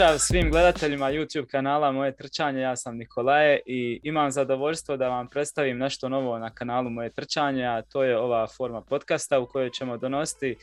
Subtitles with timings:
[0.00, 5.28] Pozdrav svim gledateljima YouTube kanala Moje trčanje, ja sam Nikolaje i imam zadovoljstvo da vam
[5.28, 9.70] predstavim nešto novo na kanalu Moje trčanje, a to je ova forma podcasta u kojoj
[9.70, 10.56] ćemo donositi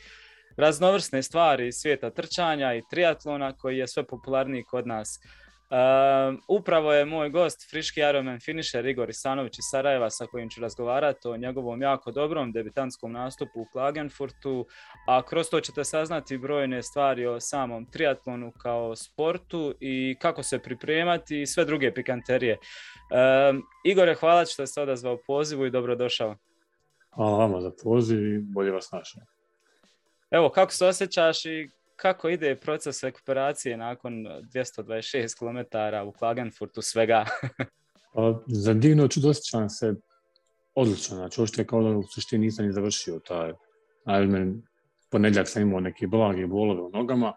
[0.56, 5.20] raznovrsne stvari iz svijeta trčanja i triatlona koji je sve popularniji kod nas.
[5.70, 10.60] Ehm, upravo je moj gost, friški Ironman finisher Igor Isanović iz Sarajeva sa kojim ću
[10.60, 14.66] razgovarati o njegovom jako dobrom debitantskom nastupu u Klagenfurtu,
[15.06, 20.58] a kroz to ćete saznati brojne stvari o samom triatlonu kao sportu i kako se
[20.58, 22.58] pripremati i sve druge pikanterije.
[23.50, 26.36] Um, Igore, hvala što ste odazvao pozivu i dobrodošao.
[27.14, 29.22] Hvala vama za poziv i bolje vas našao.
[30.30, 35.58] Evo, kako se osjećaš i kako ide proces rekuperacije nakon 226 km
[36.08, 37.24] u Klagenfurtu svega?
[38.14, 39.94] pa, za divno čud osjećam se
[40.74, 41.16] odlično.
[41.16, 43.52] Znači, ošte kao da u suštini nisam ni završio taj
[44.06, 44.62] Ironman.
[45.10, 47.32] Ponedljak sam imao neke blage bolove u nogama.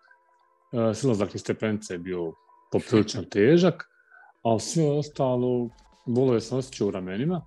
[0.92, 2.34] E, silazak stepence je bio
[2.72, 3.90] poprilično težak,
[4.44, 5.70] ali sve ostalo,
[6.06, 7.42] bolove sam osjećao u ramenima,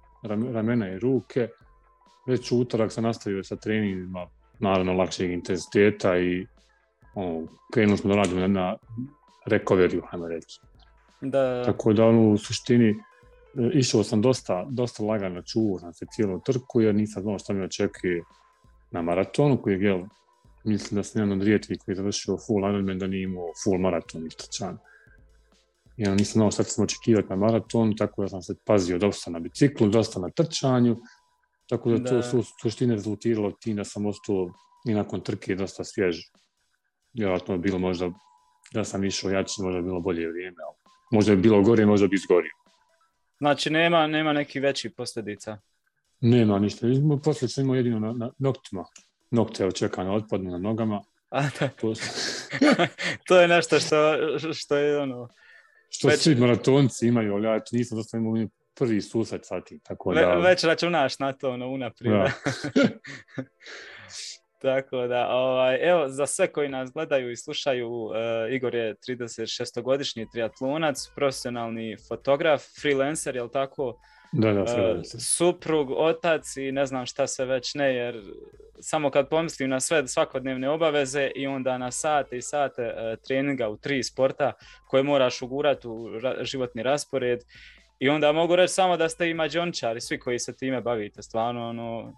[0.53, 1.49] ramena i ruke.
[2.27, 4.27] Već u utorak sam nastavio sa treningima,
[4.61, 6.47] naravno lakšeg intenziteta i
[7.15, 8.77] ono, krenuli smo da radimo na
[9.47, 10.61] recovery, hajmo reći.
[11.21, 11.65] Da.
[11.65, 12.95] Tako da ono, u suštini e,
[13.75, 17.65] išao sam dosta, dosta lagano, čuo sam se cijelu trku jer nisam znao šta mi
[17.65, 18.23] očekuje
[18.91, 20.03] na maratonu koji je gel,
[20.65, 23.79] mislim da sam jedan od rijetkih koji je završio full Ironman da nije imao full
[23.79, 24.29] maraton.
[25.97, 29.31] I onda nisam znao šta sam očekivati na maratonu, tako da sam se pazio dosta
[29.31, 30.97] na biciklu, dosta na trčanju,
[31.69, 32.11] tako da, da.
[32.11, 34.51] to su suštine rezultiralo tim da sam ostao
[34.87, 36.17] i nakon trke dosta svjež
[37.15, 38.11] vjerojatno je bilo možda
[38.73, 40.77] da sam išao jači, možda bi bilo bolje vrijeme, ali
[41.11, 42.53] možda bi bilo gore, možda bi izgorio.
[43.39, 45.59] Znači nema, nema nekih većih posljedica?
[46.21, 46.87] Nema ništa.
[47.25, 48.85] Poslije sam imao jedino na, na noktima.
[49.31, 51.03] Nokte očekane otpadnu na nogama.
[51.31, 51.69] A, da.
[53.27, 53.97] to je nešto što,
[54.55, 55.29] što je ono...
[55.89, 56.21] Što već...
[56.21, 59.79] svi maratonci imaju, ali ja nisam dosta imao prvi susret sa tim.
[59.79, 60.21] Tako da...
[60.21, 62.15] Ve, već računaš na to ono, unaprijed.
[64.65, 68.15] Tako da, ovaj, evo, za sve koji nas gledaju i slušaju, uh,
[68.51, 74.01] Igor je 36-godišnji triatlonac, profesionalni fotograf, freelancer, jel tako?
[74.33, 74.63] Da, da.
[74.63, 74.69] Uh,
[75.19, 78.23] suprug, otac i ne znam šta sve već ne, jer
[78.81, 83.69] samo kad pomislim na sve svakodnevne obaveze i onda na sate i sate uh, treninga
[83.69, 84.53] u tri sporta
[84.87, 87.41] koje moraš ugurati u ra životni raspored
[87.99, 91.69] i onda mogu reći samo da ste i mađončari, svi koji se time bavite, stvarno,
[91.69, 92.13] ono,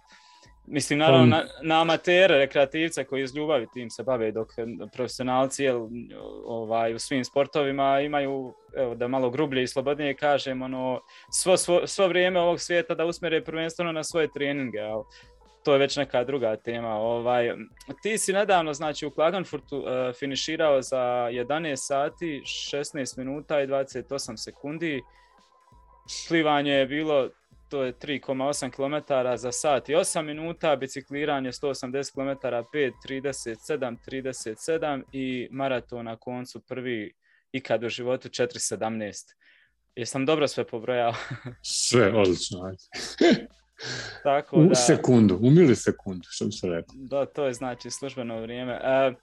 [0.69, 4.47] Mislim, naravno, na, na amatere, rekreativce koji iz ljubavi tim se bave, dok
[4.93, 5.87] profesionalci jel,
[6.45, 11.01] ovaj, u svim sportovima imaju, evo, da malo grublje i slobodnije kažem, ono,
[11.31, 15.03] svo, svo, svo vrijeme ovog svijeta da usmjere prvenstveno na svoje treninge, ali
[15.63, 16.95] to je već neka druga tema.
[16.95, 17.53] Ovaj,
[18.01, 19.85] ti si nedavno, znači, u Klagenfurtu uh,
[20.19, 20.97] finiširao za
[21.31, 25.01] 11 sati, 16 minuta i 28 sekundi.
[26.27, 27.29] Plivanje je bilo
[27.69, 35.03] to je 3,8 km za sat i 8 minuta, bicikliranje 180 km 5, 37, 37
[35.11, 37.13] i maraton na koncu prvi
[37.51, 39.33] ikad u životu 4,17.
[39.95, 41.13] Jesam dobro sve pobrojao?
[41.87, 42.59] sve, odlično.
[44.23, 46.95] Tako u da, sekundu, u milisekundu, što bi se rekao.
[46.95, 48.73] Da, to je znači službeno vrijeme.
[48.73, 49.15] Uh,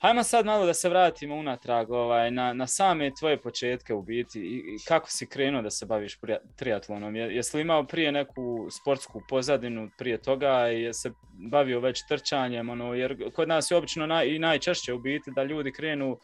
[0.00, 4.40] Hajmo sad malo da se vratimo unatrag ovaj, na, na same tvoje početke u biti
[4.40, 6.18] i, i kako si krenuo da se baviš
[6.56, 7.16] triatlonom.
[7.16, 11.10] Je, jesi li imao prije neku sportsku pozadinu prije toga i je se
[11.50, 12.68] bavio već trčanjem?
[12.68, 16.18] Ono, jer kod nas je obično naj, i najčešće u biti da ljudi krenu uh,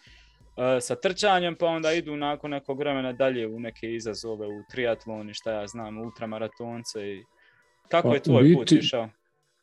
[0.81, 5.53] sa trčanjem pa onda idu nakon nekog vremena dalje u neke izazove u triatloni, šta
[5.53, 7.09] ja znam, ultramaratonce.
[7.09, 7.25] I...
[7.89, 9.09] Kako pa, je tvoj biti, put išao?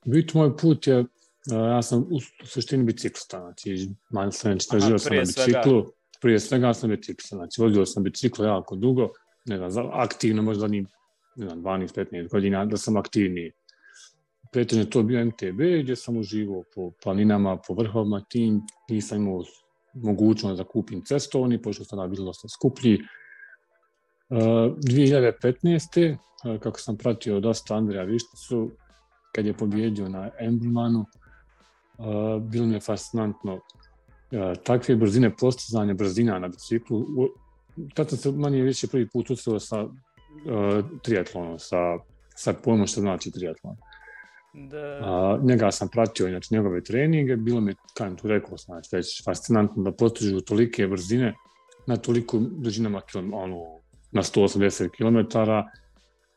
[0.05, 1.05] Biti moj put je
[1.49, 3.89] ja sam u suštini biciklista, znači
[4.31, 5.89] sam istražio sam na biciklu, svega.
[6.21, 9.09] prije svega sam biciklista, znači vozio sam biciklo jako dugo,
[9.45, 10.85] ne znam, aktivno možda ni
[11.35, 13.51] ne znam, 12-15 godina da sam aktivniji.
[14.51, 19.43] Pretežno to bio MTB gdje sam uživao po planinama, po vrhovima tim, nisam imao
[19.93, 22.95] mogućnost da kupim cestovni, pošto sam bilo dosta skuplji.
[24.29, 26.17] Uh, 2015.
[26.45, 28.71] Uh, kako sam pratio dosta Andreja Višticu,
[29.35, 31.05] kad je pobjedio na Emblemanu,
[32.41, 33.61] bilo mi je fascinantno uh,
[34.63, 37.05] takve brzine postizanja brzina na biciklu.
[37.93, 39.91] Tad sam se manje više prvi put ustrao sa uh,
[41.03, 41.77] triatlonom, sa,
[42.35, 43.75] sa pojmom što znači triatlon.
[44.53, 44.99] Da.
[45.37, 49.83] Uh, njega sam pratio, znači njegove treninge, bilo mi, kajem tu rekao, znači već fascinantno
[49.83, 51.33] da postižu tolike brzine
[51.87, 53.01] na toliko dužinama
[53.33, 53.79] ono,
[54.11, 55.37] na 180 km,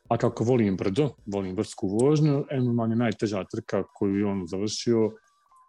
[0.09, 5.11] a kako volim brdo, volim brdsku vožnju, Engelman je najteža trka koju je on završio,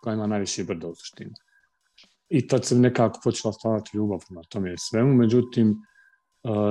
[0.07, 1.33] koja ima najviše brda u suštini.
[2.29, 5.75] i tad se nekako počela stavati ljubav na tome svemu, međutim,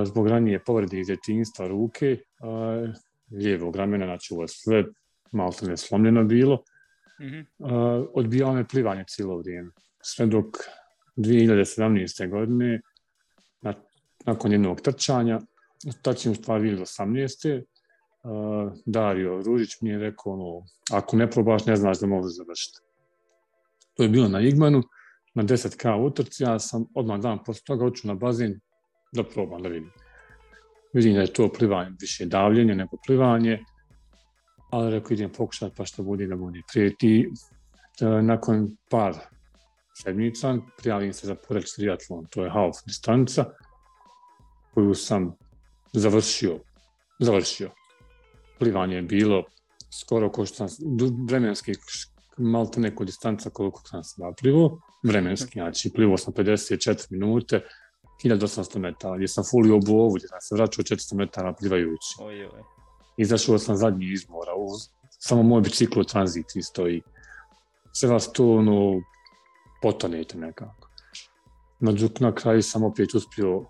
[0.04, 2.18] zbog ranije povrede iz djetinjstva ruke,
[3.30, 4.84] lijevog ramena, znači ovo je sve
[5.32, 6.62] malo ne slomljeno bilo,
[7.20, 7.44] mm
[8.14, 9.70] odbijalo me plivanje cijelo vrijeme.
[10.02, 10.46] Sve dok
[11.16, 12.30] 2017.
[12.30, 12.80] godine,
[14.26, 15.40] nakon jednog trčanja,
[16.02, 17.62] tačnije u stvari 2018.
[18.24, 22.85] Uh, Dario Ružić mi je rekao, ono, ako ne probaš, ne znaš da možeš završiti.
[23.96, 24.82] To je bilo na Igmanu,
[25.34, 28.60] na 10k utrci, ja sam odmah dan posle toga oču na bazen
[29.12, 29.92] da probam da vidim.
[30.92, 33.58] Vidim da je to plivanje više davljenje nego plivanje,
[34.70, 36.60] ali rekao idem pokušati pa što bude da bude.
[36.72, 39.14] Prijeti, uh, nakon par
[40.02, 43.44] sedmica prijavim se za poreć triatlon, to je half distanca
[44.74, 45.36] koju sam
[45.92, 46.58] završio.
[47.20, 47.70] Završio.
[48.58, 49.44] Plivanje je bilo
[49.90, 50.86] skoro ko što sam
[51.28, 51.72] vremenski
[52.38, 57.64] malo neko distanca koliko sam se naplivao, vremenski, znači plivao sam 54 minute,
[58.24, 62.16] 1800 metara, gdje sam fulio ovu gdje sam se vraćao 400 metara plivajući.
[62.20, 62.62] Oj, oj.
[63.16, 64.52] Izašao sam zadnji izmora,
[65.18, 67.02] samo moj bicikl u tranziciji stoji.
[67.92, 69.02] Sve vas to ono,
[69.82, 70.88] potonete nekako.
[71.80, 73.64] Međutim, na kraju sam opet uspio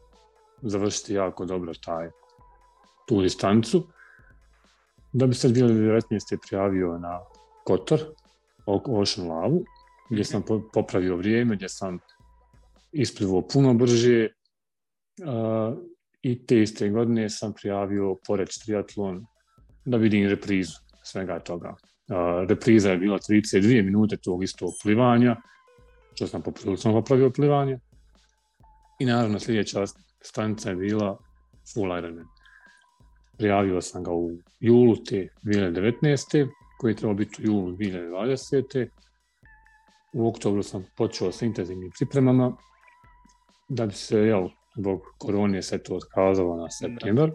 [0.62, 2.10] završiti jako dobro taj,
[3.06, 3.86] tu distancu.
[5.12, 6.36] Da bi se 2019.
[6.48, 7.20] prijavio na
[7.64, 8.00] Kotor,
[8.66, 9.64] Ocean Lavu,
[10.10, 10.42] gdje sam
[10.72, 11.98] popravio vrijeme, gdje sam
[12.92, 14.28] isplivao puno brže
[15.22, 15.78] uh,
[16.22, 19.26] i te iste godine sam prijavio Poreć triatlon
[19.84, 20.72] da vidim reprizu
[21.02, 21.68] svega toga.
[21.68, 25.36] Uh, repriza je bila 32 minute tog istog plivanja,
[26.14, 27.78] što sam poprilično popravio plivanje.
[28.98, 29.84] I naravno sljedeća
[30.20, 31.18] stanica je bila
[31.74, 32.26] full Ironman.
[33.38, 34.30] Prijavio sam ga u
[34.60, 36.48] julu te 2019.
[36.78, 38.88] koji je trebao biti u julu 2020.
[40.12, 42.56] U oktobru sam počeo sa intenzivnim pripremama
[43.68, 47.30] da bi se, jel, zbog korone se to otkazalo na septembar.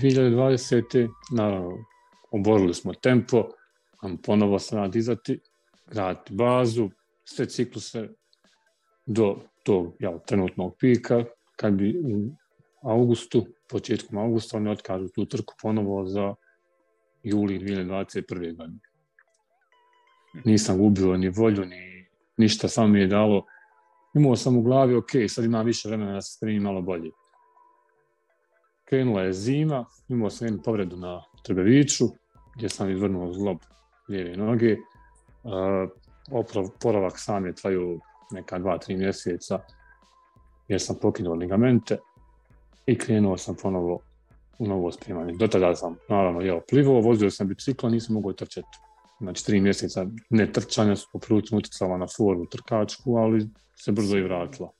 [0.00, 1.08] 2020.
[1.32, 1.84] naravno
[2.30, 3.48] oborili smo tempo,
[4.02, 5.40] vam ponovo se dizati,
[5.86, 6.90] graditi bazu,
[7.24, 8.08] sve cikluse
[9.06, 11.24] do tog jel, trenutnog pika,
[11.56, 12.30] kad bi u
[12.82, 16.34] augustu, početkom augusta, oni otkažu tu trku ponovo za
[17.22, 18.56] juli 2021.
[18.56, 18.78] godine.
[20.44, 22.06] Nisam gubio ni volju, ni
[22.36, 23.44] ništa, samo mi je dalo,
[24.14, 27.10] imao sam u glavi, ok, sad imam više vremena da se spremim malo bolje.
[28.84, 32.04] Krenula je zima, imao sam jednu povredu na Trbeviću,
[32.56, 33.58] gdje sam izvrnuo zlob
[34.08, 34.76] lijeve noge.
[35.42, 35.90] Uh,
[36.30, 38.00] oporavak sam je traju
[38.32, 39.58] neka dva, tri mjeseca,
[40.68, 41.98] jer sam pokinuo ligamente
[42.86, 44.00] i krenuo sam ponovo
[44.66, 45.32] novo spremanje.
[45.38, 48.78] Do tada sam, naravno, jeo plivo, vozio sam bicikla, nisam mogao trčati.
[49.20, 54.22] Znači, tri mjeseca ne trčanja su poprilično utjecala na formu trkačku, ali se brzo i
[54.22, 54.70] vratila.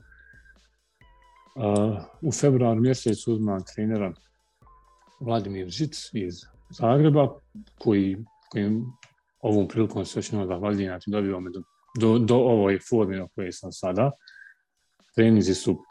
[1.54, 4.12] Uh, u februaru mjesecu uzmam trenera
[5.20, 6.34] Vladimir Žic iz
[6.70, 7.38] Zagreba,
[7.78, 8.16] koji,
[8.50, 8.82] koji
[9.40, 11.62] ovom prilikom se jednom zahvaljujem, znači dobio me do,
[12.00, 14.10] do, do ovoj forme na kojoj sam sada
[15.18, 15.84] treninzi su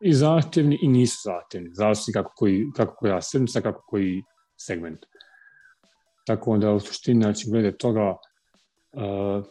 [0.00, 1.70] i zahtjevni i nisu zahtjevni.
[1.72, 4.22] Zavisi kako, koji, kako koja sedmica, kako koji
[4.58, 5.06] segment.
[6.26, 8.16] Tako da u suštini, znači, glede toga,
[8.92, 9.44] uh,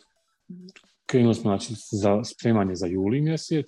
[1.06, 3.66] krenuli smo znači, za spremanje za juli mjesec,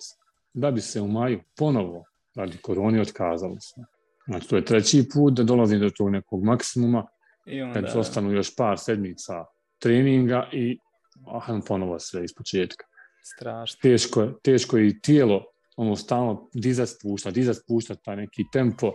[0.54, 3.84] da bi se u maju ponovo radi koroni otkazali smo.
[4.26, 7.06] Znači, to je treći put da dolazim do tog nekog maksimuma,
[7.46, 7.74] I onda...
[7.74, 9.44] kad ostanu još par sedmica
[9.78, 10.78] treninga i
[11.26, 12.84] ah, ponovo sve iz početka.
[13.22, 13.78] Strašno.
[13.82, 15.51] Teško, teško je i tijelo
[15.82, 18.86] ono stalno dizat spušta, dizat spušta taj neki tempo.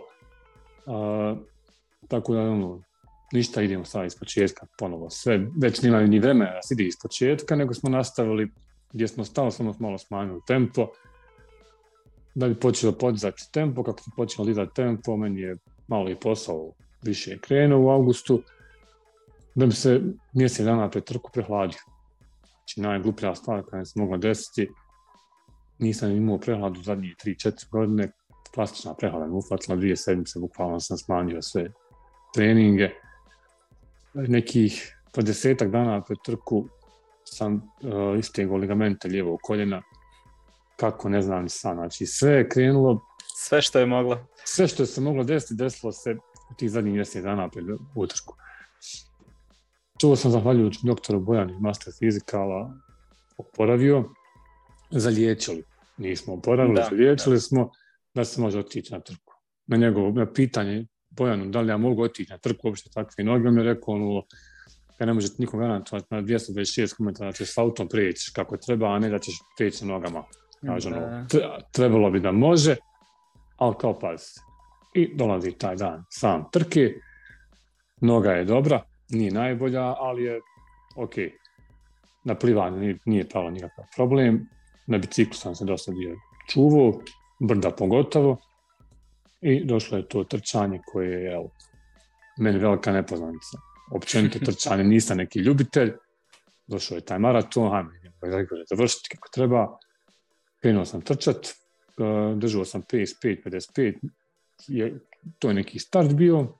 [0.86, 1.38] Uh,
[2.08, 2.82] tako da ono,
[3.32, 5.10] ništa idemo sad iz početka ponovo.
[5.10, 8.50] Sve, već nemaju ni vremena da se ide iz početka, nego smo nastavili
[8.92, 10.88] gdje smo stalo, samo malo smanjili tempo.
[12.34, 16.72] Da bi počelo podizati tempo, kako se počelo dizati tempo, meni je malo i posao
[17.02, 18.42] više krenuo u augustu,
[19.54, 20.00] da bi se
[20.32, 21.78] mjesec dana pred trku prehladio.
[22.42, 24.68] Znači najgluplja stvar koja se mogla desiti,
[25.78, 28.12] nisam imao prehladu zadnje 3-4 godine,
[28.54, 31.72] plastična prehlada me ufatila dvije sedmice, bukvalno sam smanjio sve
[32.34, 32.90] treninge.
[34.14, 36.68] Nekih po desetak dana pred trku
[37.24, 39.82] sam uh, istegao ligamente lijevog koljena,
[40.76, 43.00] kako ne znam ni sam, znači sve je krenulo.
[43.36, 44.26] Sve što je moglo.
[44.44, 46.16] Sve što je se moglo desiti, desilo se
[46.50, 48.34] u tih zadnjih mjesec dana pred utrku.
[50.00, 52.74] Čuo sam zahvaljujući doktoru Bojani, master fizikala,
[53.38, 54.04] oporavio,
[54.90, 55.62] zaliječili.
[55.98, 57.40] Nismo oporavili, da, zaliječili da.
[57.40, 57.70] smo
[58.14, 59.34] da se može otići na trku.
[59.66, 63.48] Na njegovo na pitanje Bojanu, da li ja mogu otići na trku uopšte takve noge,
[63.48, 64.22] on je rekao, ono,
[65.00, 68.94] ja ne možete nikom garantovati na 226 km da ćeš s autom prijeći kako treba,
[68.94, 70.24] a ne da ćeš prijeći nogama.
[70.66, 71.26] Kaže, ono,
[71.72, 72.76] trebalo bi da može,
[73.56, 74.40] ali kao pazi.
[74.94, 76.94] I dolazi taj dan sam trke,
[78.00, 80.40] noga je dobra, nije najbolja, ali je
[80.96, 81.14] ok.
[82.24, 84.48] Na plivanju nije, nije nikakav problem,
[84.88, 86.16] na biciklu sam se dosta bio
[86.50, 87.00] čuvao,
[87.40, 88.36] brda pogotovo,
[89.40, 91.50] i došlo je to trčanje koje je, evo,
[92.38, 93.58] meni velika nepoznanica.
[93.92, 95.92] Općenito trčanje, nisam neki ljubitelj,
[96.66, 97.90] došao je taj maraton, hajmo
[98.70, 99.78] završiti kako treba,
[100.60, 101.54] krenuo sam trčat, e,
[102.36, 103.94] držao sam 55, 55,
[104.68, 105.00] je,
[105.38, 106.54] to je neki start bio,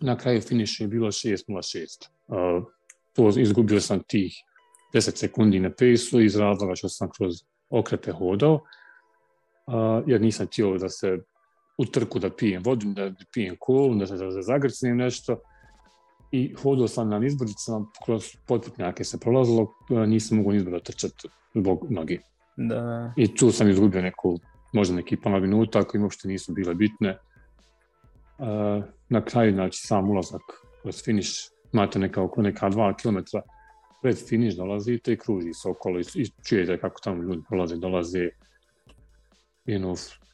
[0.00, 2.08] na kraju finiša je bilo 6.06.
[2.26, 2.64] Uh,
[3.12, 4.32] to izgubio sam tih
[4.94, 7.34] 10 sekundi na pesu iz razloga što sam kroz
[7.70, 8.62] okrepe hodao, uh,
[10.06, 11.18] jer nisam htio da se
[11.78, 15.40] u trku da pijem vodu, da pijem kolu, da se da zagrcnem nešto.
[16.32, 19.72] I hodao sam na nizbrdicama, kroz potputnjake se prolazilo,
[20.06, 22.18] nisam mogao nizbrdo trčati zbog noge.
[22.56, 23.12] Da.
[23.16, 24.38] I tu sam izgubio neku,
[24.72, 27.18] možda neki pola minuta, koji uopšte nisu bile bitne.
[29.08, 30.42] Na kraju, znači, sam ulazak
[30.82, 33.42] kroz finiš, imate neka oko neka dva kilometra
[34.02, 38.28] pred finiš dolazite i kruži se okolo i čujete kako tamo ljudi prolaze, dolaze
[39.66, 39.92] i ono,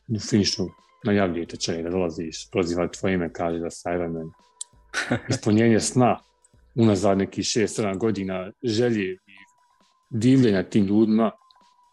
[0.08, 0.66] u finišu
[1.04, 4.30] najavljujete čaj da dolaziš, proziva tvoje ime, kaže da se Ironman.
[5.30, 6.18] Ispunjenje sna
[6.74, 9.18] unazad nekih 6-7 godina želje i
[10.10, 11.30] divljenja tim ljudima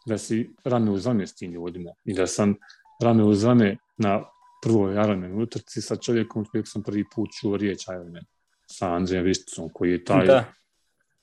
[0.05, 2.55] da si rame uz rame s tim ljudima i da sam
[3.01, 4.23] rame uz rame na
[4.63, 8.25] prvoj Ironman utrci sa čovjekom kojeg sam prvi put čuo riječ Ironman
[8.65, 10.53] sa Andrejem Višticom koji je taj, da.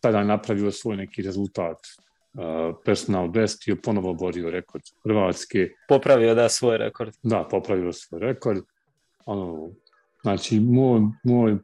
[0.01, 1.79] Tada napravio svoj neki rezultat
[2.33, 5.69] uh, personal best i ponovo borio rekord Hrvatske.
[5.89, 7.15] Popravio da svoj rekord.
[7.23, 8.63] Da, popravio svoj rekord.
[9.27, 9.71] Ono,
[10.23, 11.57] znači, moj, moj,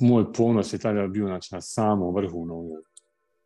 [0.00, 2.46] moj ponos je tada bio znači, na samom vrhu.
[2.46, 2.82] No,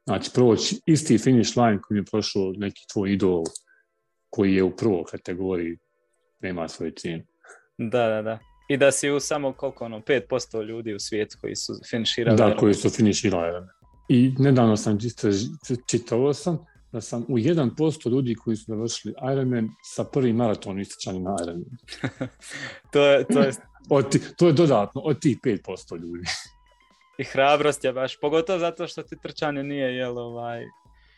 [0.05, 3.43] znači, proći isti finish line koji je prošao neki tvoj idol
[4.31, 5.79] koji je u prvoj kategoriji
[6.41, 7.25] nema svoj cijenu.
[7.79, 8.39] Da, da, da.
[8.69, 12.37] I da si u samo koliko ono, 5% ljudi u svijetu koji su finiširali.
[12.37, 13.67] Da, koji su finiširali.
[14.09, 14.99] I nedavno sam
[15.87, 16.59] čitao sam
[16.93, 21.77] da sam u 1% ljudi koji su završili Ironman sa prvim maratonom ističanim na Ironman.
[22.93, 23.53] to, je, to, je...
[23.91, 26.25] Od to je dodatno od tih 5% ljudi.
[27.19, 30.65] I hrabrost je baš, pogotovo zato što ti trčanje nije, jel, ovaj...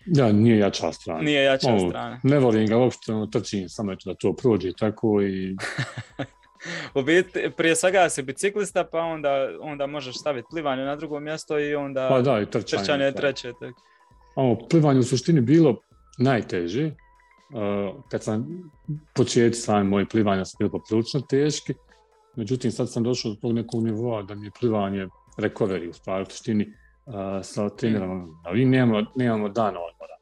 [0.06, 1.20] Ja, nije jača strana.
[1.20, 2.20] Nije jača Ovo, strana.
[2.22, 5.56] Ne volim ga uopšte, ono, trčim samo da to prođe tako i
[6.94, 11.58] u biti, prije svega si biciklista, pa onda, onda možeš staviti plivanje na drugo mjesto
[11.58, 13.52] i onda pa da, i trčanje, trčanje treće.
[13.60, 13.74] Tak.
[14.34, 15.76] Ono, plivanje u suštini bilo
[16.18, 16.86] najteže.
[16.86, 18.70] Uh, kad sam
[19.14, 21.74] početi sami moje plivanja su bilo poprilično teški,
[22.36, 26.22] međutim sad sam došao do tog nekog nivoa da mi je plivanje recovery u stvari
[26.22, 26.72] u suštini
[27.06, 28.18] uh, sa trenerom.
[28.18, 28.52] Mm.
[28.52, 30.14] Vi nemamo, nemamo dana odmora.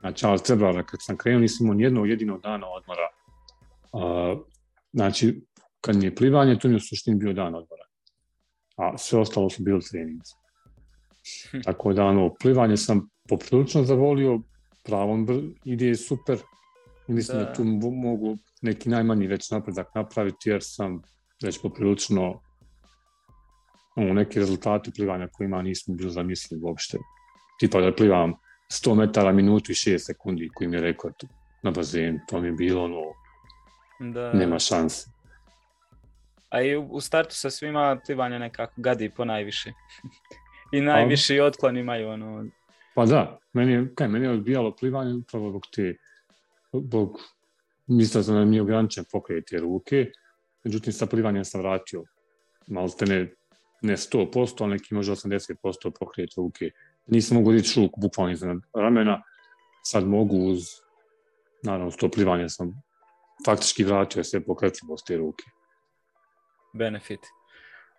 [0.00, 3.08] Znači, ali treba kad sam krenuo nisam imao nijednog jedinog dana odmora.
[3.92, 4.38] Uh,
[4.92, 5.40] znači,
[5.80, 7.84] kad mi je plivanje, to mi je u suštini bio dan odmora.
[8.76, 10.20] A sve ostalo su bili treningi.
[11.64, 14.40] Tako da, ono, plivanje sam poprilično zavolio,
[14.84, 15.26] pravom
[15.64, 16.38] ide super.
[17.08, 17.44] I mislim da.
[17.44, 21.02] da tu mogu neki najmanji već napredak napraviti, jer sam
[21.42, 22.40] već poprilično
[23.96, 26.98] ono, neki rezultati plivanja kojima nismo bili zamislili uopšte.
[27.60, 28.32] Tipa da plivam
[28.72, 31.14] 100 metara minutu i 6 sekundi koji mi je rekord
[31.62, 32.18] na bazenu.
[32.28, 33.02] To mi je bilo ono,
[34.12, 34.32] da.
[34.32, 35.10] nema šanse.
[36.48, 39.72] A i u startu sa svima plivanje nekako gadi po najviše.
[40.72, 42.44] I najviši pa, otklon imaju ono...
[42.94, 45.96] Pa da, meni je, kaj, meni je odbijalo plivanje upravo zbog te,
[46.72, 47.18] zbog,
[47.86, 50.10] mislio sam da mi je ograničen pokret te ruke,
[50.64, 52.04] međutim sa plivanjem sam vratio
[52.66, 53.34] malo te ne,
[53.82, 56.70] ne 100%, ali neki možda 80% pokret ruke.
[57.06, 59.22] Nisam mogu dići ruku bukvalno iznad ramena,
[59.82, 60.64] sad mogu uz,
[61.62, 62.82] naravno, s to plivanje sam
[63.46, 65.44] faktički vratio sve pokretljivost te ruke
[66.76, 67.20] benefit.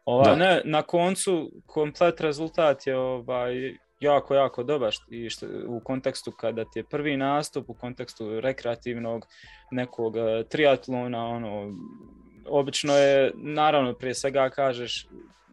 [0.05, 6.31] Ova, ne, na koncu komplet rezultat je ovaj, jako, jako dobar i što, u kontekstu
[6.31, 9.25] kada ti je prvi nastup, u kontekstu rekreativnog
[9.72, 11.74] nekog eh, triatlona, ono,
[12.46, 15.07] obično je, naravno, prije svega kažeš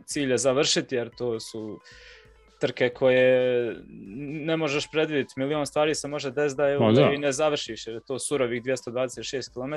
[0.05, 1.81] cilj je završiti jer to su
[2.65, 3.77] trke koje
[4.47, 5.35] ne možeš predvidjeti.
[5.37, 7.13] Milion stvari se može desiti da, je, da.
[7.15, 9.75] i ne završiš jer je to surovih 226 km.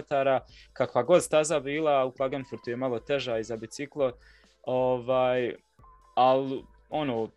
[0.74, 4.12] Kakva god staza bila, u Klagenfurtu je malo teža i za biciklo.
[4.64, 5.56] Ovaj,
[6.16, 7.30] ali ono,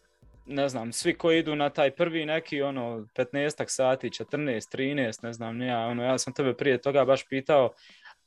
[0.46, 5.32] ne znam, svi koji idu na taj prvi neki ono 15 sati, 14, 13, ne
[5.32, 7.70] znam, ja, ono, ja sam tebe prije toga baš pitao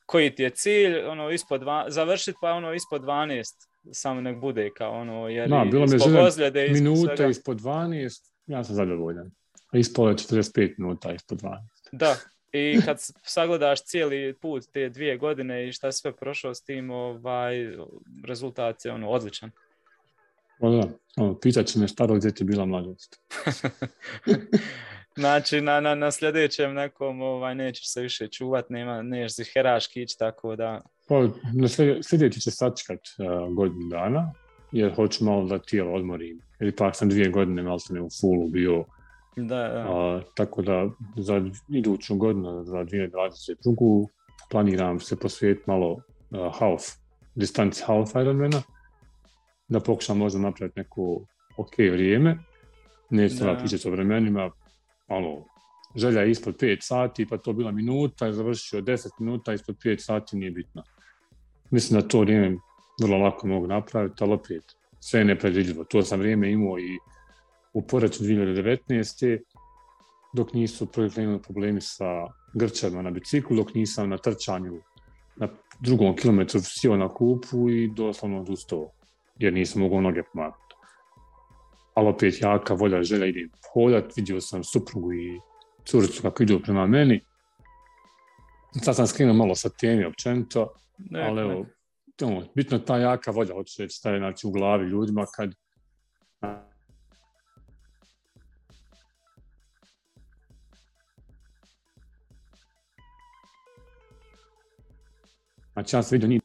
[0.06, 4.92] koji ti je cilj, ono, ispod završiti pa ono ispod 12 samo nek bude kao
[4.92, 7.30] ono, jer Da, bilo mi je Minuta svega.
[7.30, 9.32] ispod 12, ja sam zadovoljan.
[9.74, 11.58] Ispalo je 45 minuta ispod 12.
[11.92, 12.16] Da,
[12.52, 17.56] i kad sagledaš cijeli put te dvije godine i šta sve prošao s tim, ovaj,
[18.26, 19.52] rezultat je ono, odličan.
[20.60, 23.20] O, da, ono, pitat će me staro gdje ti bila mladost.
[25.16, 30.18] Znači, na, na, na sljedećem nekom ovaj, nećeš se više čuvat, nema, si heraški ići,
[30.18, 31.28] tako da, Pa,
[32.04, 34.34] sljedeći će sačekat uh, godinu dana,
[34.72, 36.42] jer hoću malo da tijelo odmorim.
[36.60, 38.86] Jer ipak sam dvije godine malo sam u fullu bio,
[39.36, 39.86] da, da.
[39.90, 44.08] a, tako da za iduću godinu, za 2022.
[44.52, 46.84] planiram se posvijetiti malo uh, half,
[47.36, 48.62] distanci half Ironmana,
[49.68, 51.26] da pokušam možda napraviti neko
[51.58, 52.38] ok vrijeme.
[53.10, 53.60] Neću sada Da.
[53.60, 54.52] pričati o vremenima,
[55.10, 55.46] malo
[55.96, 60.38] želja je ispod 5 sati, pa to bila minuta, završio 10 minuta, ispod 5 sati
[60.38, 60.84] nije bitno.
[61.74, 62.58] Mislim da to vrijeme
[63.02, 64.64] vrlo lako mogu napraviti, ali opet
[65.00, 65.84] sve je nepredvidljivo.
[65.84, 66.98] To sam vrijeme imao i
[67.74, 69.40] u poreću 2019.
[70.34, 72.06] dok nisu prvi problemi sa
[72.54, 74.82] grčevima na biciklu, dok nisam na trčanju
[75.36, 75.48] na
[75.80, 78.92] drugom kilometru sjeo na kupu i doslovno odustao,
[79.40, 80.76] jer nisam mogao noge pomaknuti.
[81.94, 85.40] Ali opet jaka volja, želja idem hodat, vidio sam suprugu i
[85.86, 87.22] curicu kako idu prema meni.
[88.82, 91.66] Sad sam skrenuo malo sa teme općenito, Ne, ali evo,
[92.22, 95.54] ono, bitno je ta jaka volja, hoću reći, staje znači, u glavi ljudima kad
[105.74, 106.42] Znači, ja sam vidio njih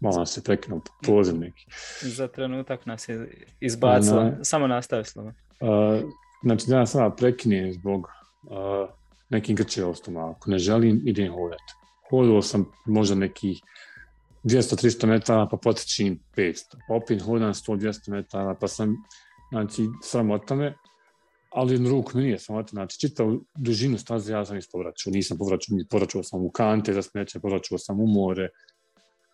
[0.00, 1.66] malo se prekinuo poziv neki.
[2.02, 4.20] Za trenutak nas je izbacila.
[4.20, 5.28] Ona- Samo nastavi slovo.
[5.60, 6.10] Uh,
[6.42, 8.08] znači, da ja sada prekinem zbog
[8.42, 8.88] uh,
[9.30, 10.50] nekih grčeva u stomaku.
[10.50, 11.74] Ne želim, idem hodati.
[12.10, 13.60] Hodao sam možda nekih
[14.44, 16.76] 200-300 metara, pa potrčim 500.
[16.88, 18.96] Pa opet hodam 100-200 metara, pa sam,
[19.50, 20.74] znači, sramota me,
[21.50, 22.70] ali ruku mi nije sramota.
[22.70, 25.10] Znači, čitavu dužinu staze ja sam ispovraćao.
[25.10, 28.48] Nisam povraćao, povraćao sam u kante za smeće, povraćao sam u more.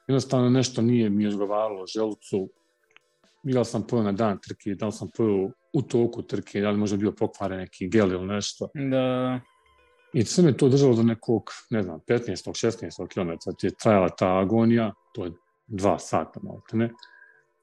[0.09, 2.49] Jednostavno nešto nije mi odgovaralo želucu.
[3.45, 6.79] Li sam pojeo na dan trke, da li sam pojeo u toku trke, da li
[6.79, 8.69] možda bio pokvaren neki gel ili nešto.
[8.75, 9.41] Da,
[10.15, 12.51] I sve me to držalo do nekog, ne znam, 15.
[12.51, 13.09] 16.
[13.09, 15.33] km, je trajala ta agonija, to je
[15.67, 16.85] dva sata malo ne.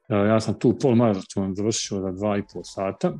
[0.09, 3.13] E, Ja sam tu pol maraton završio za dva i pol sata,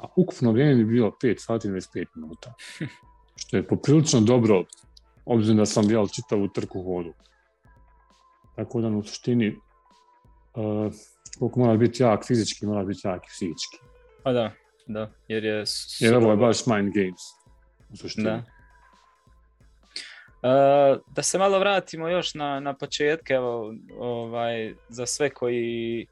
[0.00, 2.54] a ukupno vrijeme mi bilo 5 sati i 25 minuta.
[3.40, 4.64] Što je poprilično dobro,
[5.24, 7.12] obzirom da sam jel čitavu trku hodu.
[8.56, 9.48] Tako da u suštini,
[10.54, 10.92] uh,
[11.38, 13.78] koliko mora biti jak fizički, mora biti jak i psihički.
[14.22, 14.52] pa da,
[14.86, 15.64] da, jer je...
[16.00, 17.22] Jer ovo je baš mind games.
[17.90, 18.24] U suštini.
[18.24, 18.53] Da.
[20.44, 26.06] E, da se malo vratimo još na, na početke, evo, ovaj, za sve koji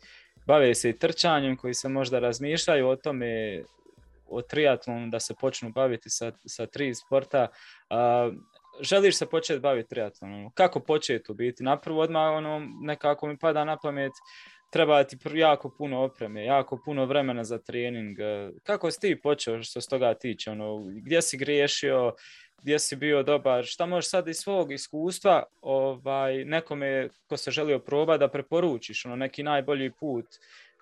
[0.47, 3.62] bave se i trčanjem, koji se možda razmišljaju o tome,
[4.29, 7.49] o triatlonu, da se počnu baviti sa, sa tri sporta.
[7.90, 8.31] A,
[8.81, 10.51] želiš se početi baviti triatlonom?
[10.55, 11.62] Kako početi u biti?
[11.62, 14.12] Napravo odmah ono, nekako mi pada na pamet,
[14.72, 18.20] treba ti jako puno opreme, jako puno vremena za trening.
[18.20, 20.50] E, Kako si ti počeo što se toga tiče?
[20.50, 22.14] Ono, gdje si griješio,
[22.62, 27.78] gdje si bio dobar, šta možeš sad iz svog iskustva ovaj, nekome ko se želio
[27.78, 30.26] probati da preporučiš ono, neki najbolji put,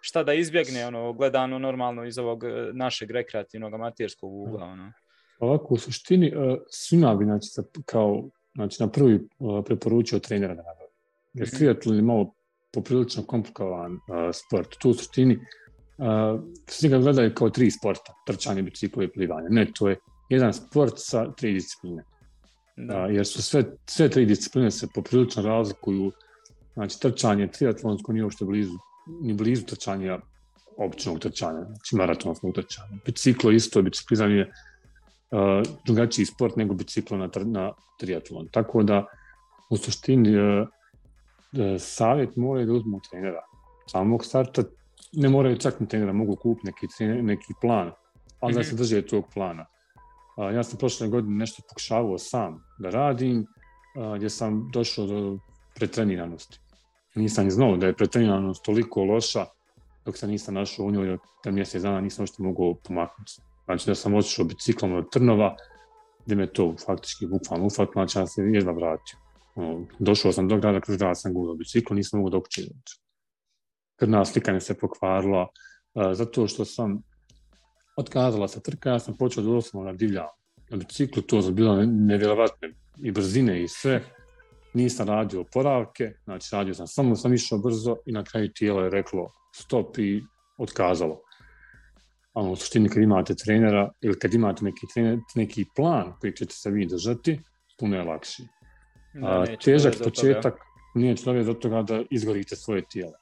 [0.00, 4.64] šta da izbjegne ono, gledano normalno iz ovog e, našeg rekreativnog amaterskog ugla.
[4.66, 4.92] Ono.
[5.38, 6.33] Ovako, u suštini, e,
[6.68, 7.46] svima bi znači,
[7.87, 9.20] kao, znači, na prvi
[9.66, 10.90] preporučio trenera da nabavi.
[11.35, 11.57] Jer Mhm.
[11.57, 12.35] triatlon je malo
[12.73, 14.77] poprilično komplikovan e, sport.
[14.79, 15.39] Tu u suštini
[16.01, 19.49] uh, svi ga gledaju kao tri sporta, trčanje, biciklo i plivanje.
[19.51, 22.05] Ne, to je jedan sport sa tri discipline.
[22.77, 22.97] Da.
[22.97, 26.13] A, jer su sve, sve tri discipline se poprilično razlikuju.
[26.75, 28.79] Znači, trčanje triatlonsko nije uopšte blizu,
[29.23, 30.19] ni blizu trčanja
[30.79, 33.01] običnog trčanja, znači maratonskog trčanja.
[33.07, 38.49] Biciklo isto, biciklizam je uh, drugačiji sport nego biciklo na, na triatlon.
[38.49, 39.05] Tako da,
[39.71, 40.69] u suštini, uh,
[41.79, 43.41] savjet mora je da uzmu trenera.
[43.87, 44.63] Samog starta
[45.13, 47.93] ne moraju čak ni trenera, mogu kupiti neki, trener- neki plan,
[48.41, 48.69] ali da Mhm.
[48.69, 49.67] se drže tog plana.
[50.55, 53.47] Ja sam prošle godine nešto pokušavao sam da radim,
[54.17, 55.39] gdje sam došao do
[55.75, 56.61] pretreniranosti.
[57.15, 59.47] Nisam ni znao da je pretreniranost toliko loša,
[60.05, 63.33] dok se nisam našao u njoj, da mjesec dana nisam što mogao pomaknuti.
[63.65, 65.57] Znači da sam otišao biciklom od Trnova,
[66.25, 69.19] gdje me to faktički bukvalno ufatilo, znači ja se jedva vratio.
[69.55, 73.01] Ono, došao sam do grada, kroz sam gulao biciklo, nisam mogao dok doći.
[73.97, 75.49] Krvna slika mi se pokvarila,
[75.95, 77.03] a, zato što sam
[77.97, 80.27] otkazala se trka, ja sam počeo doslovno da divljam
[80.71, 84.03] na biciklu, to su bilo nevjerovatne i brzine i sve.
[84.75, 88.91] nisam radio oporavke, znači radio sam, samo sam išao brzo i na kraju tijelo je
[88.91, 90.23] reklo stop i
[90.59, 91.21] otkazalo.
[92.35, 96.55] A u suštini kad imate trenera ili kad imate neki, trener, neki plan koji ćete
[96.55, 97.41] se vi držati,
[97.79, 98.43] puno je lakši.
[99.23, 100.55] A, težak početak
[100.94, 103.12] neće dovesti do toga da izgorite svoje tijelo.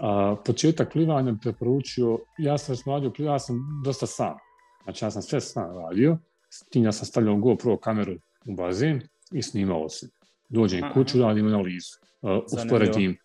[0.00, 4.36] A, početak plivanja preporučio, ja sam radio, ja sam dosta sam.
[4.84, 6.18] Znači ja sam sve sam radio,
[6.50, 8.12] s tim ja sam stavljao GoPro kameru
[8.46, 9.00] u bazen
[9.32, 10.08] i snimao se.
[10.48, 10.92] Dođem Aha.
[10.94, 11.98] kuću, radim analizu.
[12.22, 13.16] Uh, usporedim,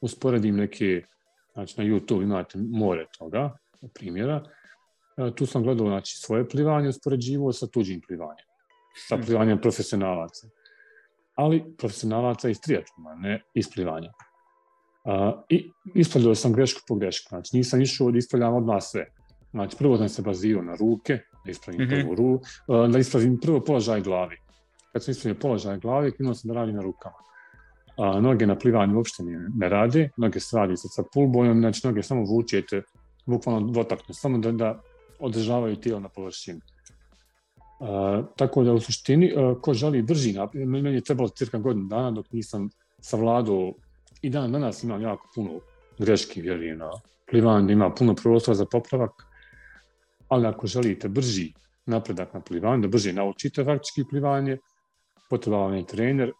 [0.00, 1.02] usporedim neke,
[1.52, 3.56] znači na YouTube imate more toga,
[3.94, 4.44] primjera.
[5.16, 8.46] Uh, tu sam gledao znači, svoje plivanje, uspoređivo sa tuđim plivanjem.
[9.08, 9.22] Sa hm.
[9.22, 10.46] plivanjem profesionalaca.
[11.40, 14.12] Ali profesionalaca iz triatlona, ne iz plivanja.
[15.04, 17.28] Uh, I ispravljao sam grešku po grešku.
[17.28, 19.06] Znači nisam išao da ispravljam odmah sve.
[19.50, 22.02] Znači prvo sam se bazirao na ruke, da ispravim mm -hmm.
[22.02, 24.36] prvu ru, uh, da ispravim prvo položaj glavi
[24.92, 27.16] kad sam ispravio položaj glave, krenuo sam da radim na rukama.
[27.96, 32.24] A, noge na plivanju uopšte ne, rade, noge se radi sa pulbojom, znači noge samo
[32.24, 32.82] vučete,
[33.26, 34.80] bukvalno dotaknu, samo da, da
[35.18, 36.60] održavaju tijelo na površini.
[38.36, 42.10] Tako da u suštini, a, ko želi brži naprijed, meni je trebalo cirka godinu dana
[42.10, 43.72] dok nisam savladao.
[44.22, 45.60] I dan danas imam jako puno
[45.98, 46.90] greški, vjerujem, na
[47.30, 49.26] plivanju, ima puno prostora za popravak,
[50.28, 51.52] ali ako želite brži
[51.86, 54.58] napredak na plivanju, da brže naučite faktički plivanje,
[55.30, 56.32] potreba vam je trener,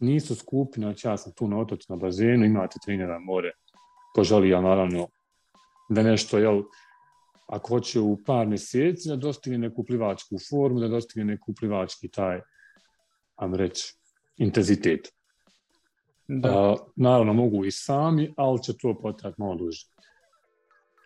[0.00, 3.50] nisu skupi, znači ja sam tu na otoci na bazenu, imate trenera more,
[4.14, 5.08] ko želi, ja naravno,
[5.88, 6.62] da nešto, jel,
[7.46, 12.40] ako hoće u par mjeseci da dostigne neku plivačku formu, da dostigne neku plivački taj,
[13.36, 13.94] am reći,
[14.36, 15.12] intenzitet.
[16.28, 16.48] Da.
[16.48, 19.86] A, naravno, mogu i sami, ali će to potrati malo duže.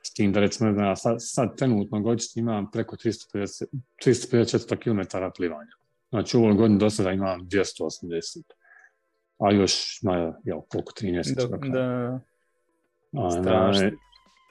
[0.03, 3.65] S tim da recimo, da sad, sad trenutno godišnje imam preko 350,
[4.07, 5.73] 350 km plivanja.
[6.11, 8.43] Znači u ovoj godini do sada imam 280.
[9.39, 12.21] A još na, jel, koliko, 13 Da, da.
[13.13, 13.73] A,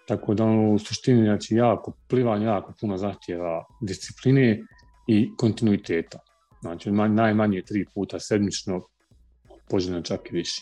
[0.09, 4.63] tako da ono, u suštini, znači, jako, plivanje jako puno zahtjeva discipline
[5.07, 6.19] i kontinuiteta.
[6.61, 8.81] Znači, najmanje tri puta sedmično,
[9.69, 10.61] poželjno čak i više.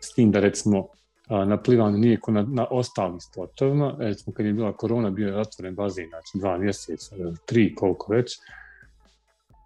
[0.00, 0.86] S tim da, recimo,
[1.28, 5.74] na plivanju nije na, na ostalim sportovima, recimo, kad je bila korona, bio je otvoren
[5.74, 8.38] bazen, znači, dva mjeseca, tri, koliko već,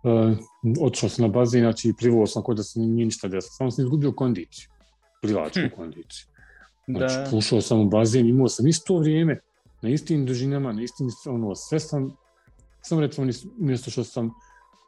[0.05, 0.37] uh,
[0.81, 3.85] otišao sam na bazen, znači privao sam kod da se nije ništa desilo, samo sam
[3.85, 4.69] izgubio kondiciju,
[5.23, 5.77] plivačku hm.
[5.77, 6.27] kondiciju.
[6.89, 7.37] Znači, da.
[7.37, 9.41] ušao sam u bazen, imao sam isto vrijeme,
[9.83, 12.17] na istim dužinama, na istim, ono, sve sam,
[12.83, 13.27] sam recimo,
[13.59, 14.31] mjesto što sam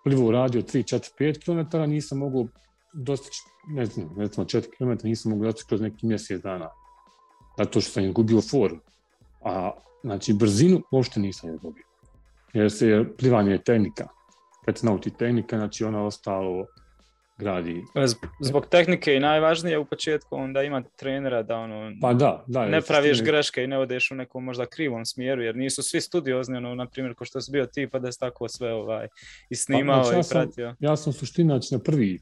[0.05, 2.47] plivo radio 3, 4, 5 km, nisam mogao
[2.95, 6.69] dostići, ne znam, recimo 4 km, nisam mogao dostići kroz neki mjesec dana.
[7.59, 8.81] Zato što sam izgubio formu.
[9.45, 9.71] A,
[10.03, 11.85] znači, brzinu uopšte nisam izgubio.
[12.55, 14.09] Jer se plivanje je tehnika
[14.65, 16.67] kad se nauči tehnika, znači ona ostalo
[17.41, 17.85] gradi.
[18.41, 22.81] Zbog tehnike i najvažnije u početku onda ima trenera da ono pa da, da, ne
[22.81, 23.31] praviš stine...
[23.31, 26.87] greške i ne odeš u nekom možda krivom smjeru jer nisu svi studiozni ono na
[26.87, 29.09] primjer ko što si bio ti pa da si tako sve ovaj
[29.51, 30.69] i snimao pa, znači, ja i pratio.
[30.69, 32.19] Sam, ja sam suština znači, na prvi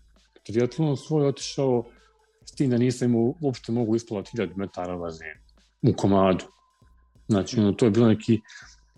[0.46, 1.84] triatlon svoj otišao
[2.44, 5.36] s tim da nisam imao uopšte mogu isplovati 1000 metara bazen
[5.82, 6.44] u komadu.
[7.28, 8.40] Znači, ono, to je bilo neki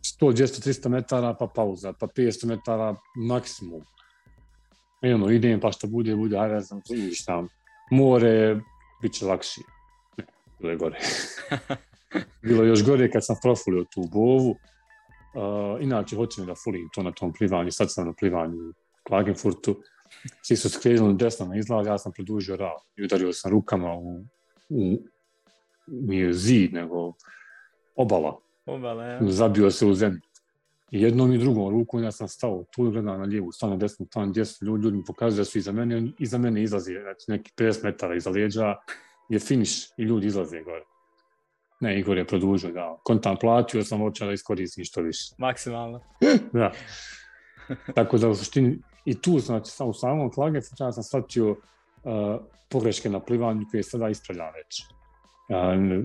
[0.02, 3.82] 100, 200, 300 metara, pa pauza, pa 500 metara maksimum.
[5.02, 6.80] I ono, idem, pa šta bude, bude, ajde, ne znam,
[7.14, 7.44] šta,
[7.90, 8.60] more,
[9.02, 9.60] bit će lakši.
[10.16, 10.24] Ne,
[10.58, 10.98] bilo je gore.
[12.48, 14.50] bilo je još gore kad sam profulio tu bovu.
[14.50, 19.82] Uh, inače, hoćem da fulim to na tom plivanju, sad sam na plivanju u Klagenfurtu.
[20.42, 24.24] Svi su skrenuli desno na izlaz, ja sam produžio rao i udario sam rukama u,
[24.68, 24.98] u
[25.86, 27.12] nije zid, nego
[27.96, 29.18] obala Obale, ja.
[29.22, 30.20] Zabio se u zemlju.
[30.90, 34.30] I jednom i drugom rukom ja sam stao tu gledam na lijevu stranu, desnu stranu,
[34.30, 37.50] gdje su ljudi, ljudi mi pokazuju da su iza mene, iza mene izlazi, znači neki
[37.56, 38.76] 50 metara iza leđa
[39.28, 40.84] je finiš i ljudi izlaze gore.
[41.80, 42.98] Ne, Igor je produžio, da.
[43.04, 45.34] Kontam platio sam hoće da iskoristim što više.
[45.38, 46.00] Maksimalno.
[46.52, 46.72] da.
[47.94, 51.56] Tako da u suštini i tu, znači, sam u samom klage, ja sam shvatio uh,
[52.70, 54.82] pogreške na plivanju koje sada ispravljam već.
[55.48, 56.04] Uh,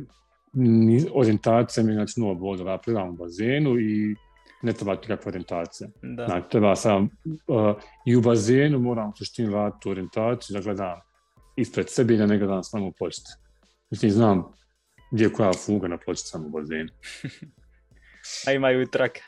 [1.14, 4.16] orijentacija mi je znači nula bodova, ja plivam u bazenu i
[4.66, 5.90] ne treba nikakva orijentacija.
[6.02, 6.26] Da.
[6.26, 7.76] Znači, treba sam uh,
[8.06, 11.00] i u bazenu moram u suštini vratiti orijentaciju da gledam
[11.56, 13.34] ispred sebe i da ne gledam samo pločice.
[13.90, 14.44] Mislim, znam
[15.12, 16.90] gdje je koja fuga na pločicama u bazenu.
[18.48, 19.22] A imaju i trake.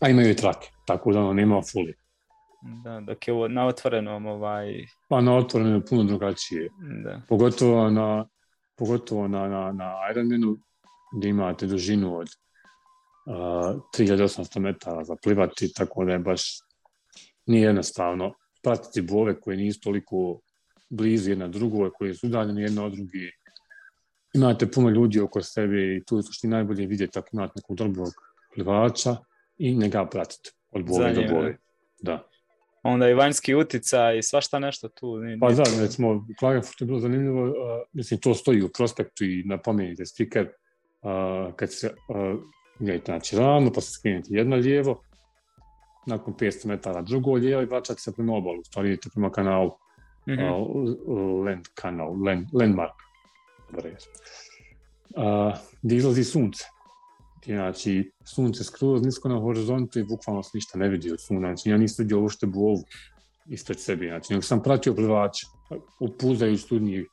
[0.00, 1.94] A imaju i trake, tako da ono nema fuli.
[2.84, 4.86] Da, dok je na otvorenom ovaj...
[5.08, 6.68] Pa na otvorenom je puno drugačije.
[7.04, 7.20] Da.
[7.28, 8.26] Pogotovo na,
[8.78, 10.56] pogotovo na, na, na Ironmanu,
[11.16, 12.28] gdje imate dužinu od
[13.26, 16.42] 3800 metara za plivati, tako da je baš
[17.46, 20.40] nije jednostavno pratiti bove koje nisu toliko
[20.90, 23.30] blizu jedna drugoj, koji su udaljeni jedna od drugi.
[24.34, 28.08] Imate puno ljudi oko sebe i tu je suštini najbolje vidjeti ako imate nekog dobrog
[28.54, 29.16] plivača
[29.58, 31.58] i ne ga pratiti od boje do boje.
[32.02, 32.28] Da.
[32.82, 35.16] Onda i vanjski utica i svašta nešto tu.
[35.16, 37.52] Nije, pa da, recimo, u Klagenfurtu je bilo zanimljivo, uh,
[37.92, 40.48] mislim, to stoji u prospektu i napomenite stiker,
[41.02, 42.40] uh, kad se uh,
[42.78, 45.02] gledajte, znači ravno, pa se skrenete jedno lijevo,
[46.06, 49.70] nakon 500 metara drugo lijevo i vraćate se prema obalu, stvari idete prema kanalu,
[50.26, 50.96] mm -hmm.
[51.06, 52.94] uh, land kanal, land, landmark.
[55.16, 56.64] Uh, gdje izlazi sunce.
[57.44, 61.40] Znači, sunce skroz nisko na horizontu i bukvalno se ništa ne vidi od sunca.
[61.40, 62.84] Znači, ja nisam vidio uopšte bovu
[63.46, 64.06] ispred sebe.
[64.06, 65.46] Znači, nego sam pratio plivača,
[66.00, 67.04] upuzaju studnji,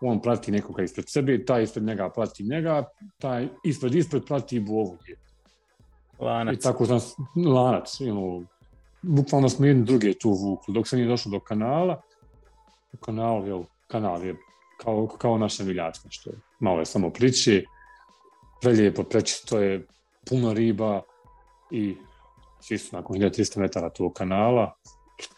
[0.00, 2.84] on prati nekoga ispred sebe, taj ispred njega prati njega,
[3.18, 4.98] taj ispred ispred prati bovu.
[6.18, 6.56] Lanac.
[6.56, 6.98] I tako sam,
[7.46, 8.44] lanac, know,
[9.02, 12.02] bukvalno smo jedni druge tu vukli, dok se nije došlo do kanala,
[13.00, 14.36] kanal, jel, kanal je
[14.76, 17.64] kao, kao naša Miljacka, što je malo je samo priče,
[18.60, 19.86] prelijepo, prečisto je,
[20.28, 21.02] puno riba
[21.70, 21.96] i
[22.60, 24.74] svi su nakon 1300 metara tog kanala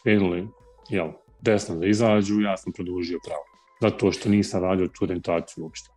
[0.02, 0.48] krenuli,
[0.88, 1.08] jel,
[1.40, 3.49] desno da izađu, ja sam produžio pravo.
[3.80, 5.90] Zato što nisam radio tu orientaciju uopšte.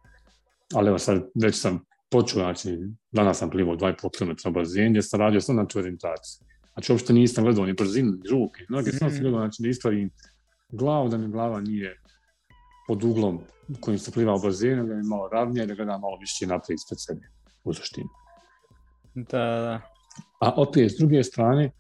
[0.74, 1.80] Ali evo sad, već sam
[2.12, 2.78] počeo, znači,
[3.12, 6.48] danas sam plivao 2,5 km na bazen, gdje sam radio sam na tu orientaciju.
[6.74, 9.70] Znači, uopšte nisam gledao ni brzinu, ni ruke, noge, mm sam sam gledao, znači, da
[9.70, 10.10] istvarim
[10.70, 12.00] glavu, da mi glava nije
[12.88, 13.40] pod uglom
[13.80, 16.98] kojim se pliva u bazenu, da mi malo ravnije, da gledam malo više naprijed ispred
[17.02, 17.30] sebe,
[17.64, 18.10] u suštini.
[19.16, 19.82] Da, da.
[20.40, 21.72] A opet, s druge strane,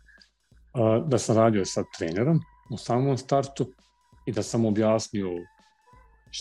[1.05, 2.39] da sam radio sa trenerom
[2.71, 3.73] u samom startu
[4.25, 5.29] i da sam objasnio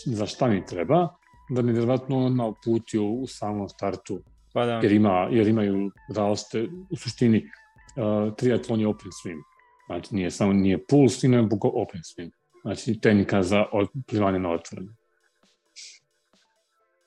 [0.05, 1.15] za šta mi treba,
[1.49, 4.19] da mi vjerovatno on uputio u samom startu,
[4.53, 4.79] pa da.
[4.83, 9.41] jer, ima, jer imaju različite, u suštini, uh, triatlon je open swim.
[9.87, 12.31] Znači, nije samo nije pool swim, nego open swim.
[12.61, 13.65] Znači, tehnika za
[14.07, 14.89] plivanje na otvorenu.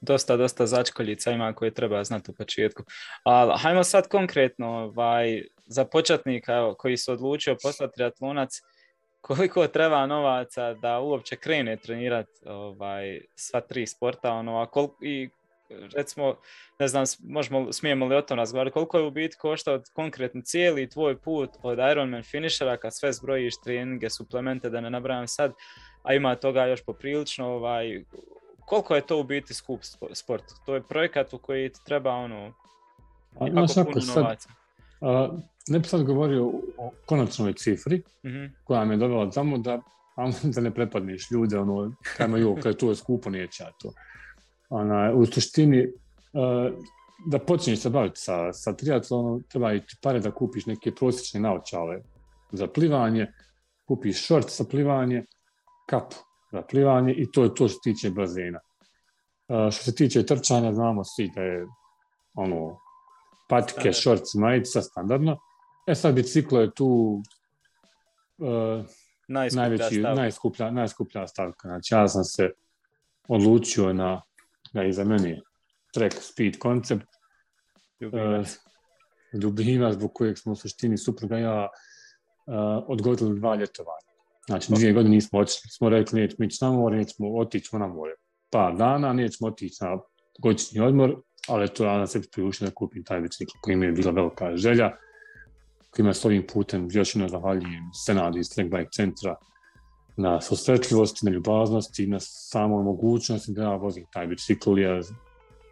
[0.01, 2.83] Dosta, dosta začkoljica ima koje treba znati u početku.
[3.25, 8.51] Ali hajmo sad konkretno, ovaj, za početnika evo, koji se odlučio postati triatlonac,
[9.27, 15.29] koliko treba novaca da uopće krene trenirati ovaj, sva tri sporta, ono, a kol, i
[15.97, 16.35] recimo,
[16.79, 20.89] ne znam, možemo, smijemo li o tom razgovarati, koliko je u biti košta konkretno cijeli
[20.89, 25.53] tvoj put od Ironman finishera kad sve zbrojiš treninge, suplemente, da ne nabrajam sad,
[26.03, 28.05] a ima toga još poprilično, ovaj,
[28.67, 29.81] koliko je to u biti skup
[30.13, 30.45] sport?
[30.67, 32.55] To je projekat u koji treba ono,
[33.41, 34.49] a, jako puno sad, novaca.
[35.01, 35.29] A,
[35.69, 36.47] ne bi sad govorio
[36.79, 38.51] o konačnoj cifri mm -hmm.
[38.65, 39.81] koja me dovela tamo da,
[40.55, 43.93] da ne prepadneš ljude, ono, kajma jo, kada to je skupo, neće ja to
[44.69, 46.75] ona, u suštini uh,
[47.27, 52.01] da počneš se baviti sa, sa triatlonom, treba i pare da kupiš neke prosječne naočale
[52.53, 53.33] za plivanje,
[53.89, 55.25] kupiš šort za plivanje,
[55.89, 56.17] kapu
[56.53, 58.61] za plivanje i to je to što se tiče bazena.
[59.49, 61.67] Uh, što se tiče trčanja, znamo svi da je
[62.35, 62.79] ono,
[63.49, 65.39] patike, šorts, majica, standardno.
[65.87, 67.23] E sad biciklo je tu
[68.39, 68.85] uh,
[69.29, 70.21] najskuplja najveći, stavka.
[70.21, 71.69] najskuplja, najskuplja stavka.
[71.69, 72.51] Znači ja sam se
[73.29, 74.23] odlučio na
[74.73, 75.41] da je za mene
[75.95, 77.07] track speed koncept.
[78.01, 78.59] Ljubimac.
[79.33, 81.69] Uh, ljubimac zbog kojeg smo u suštini supruga ja
[82.47, 82.55] uh,
[82.89, 84.07] odgodili dva ljetovanja.
[84.47, 88.13] Znači, dvije godine nismo otišli, smo rekli nećemo ići na more, nećemo otići na more.
[88.51, 89.99] Par dana, nećemo otići na
[90.39, 91.17] godišnji odmor,
[91.49, 94.57] ali to ja na sebi priušio da kupim taj bicikl koji mi je bila velika
[94.57, 94.91] želja,
[95.97, 99.37] kojima s ovim putem još jedno zahvaljujem Senadu iz Track Bike centra,
[100.17, 105.05] na susretljivosti, na ljubaznosti, na samoj mogućnosti da ja vozim taj bicikl, jer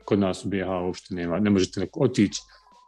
[0.04, 2.40] kod nas u BiH uopšte nema, ne možete otići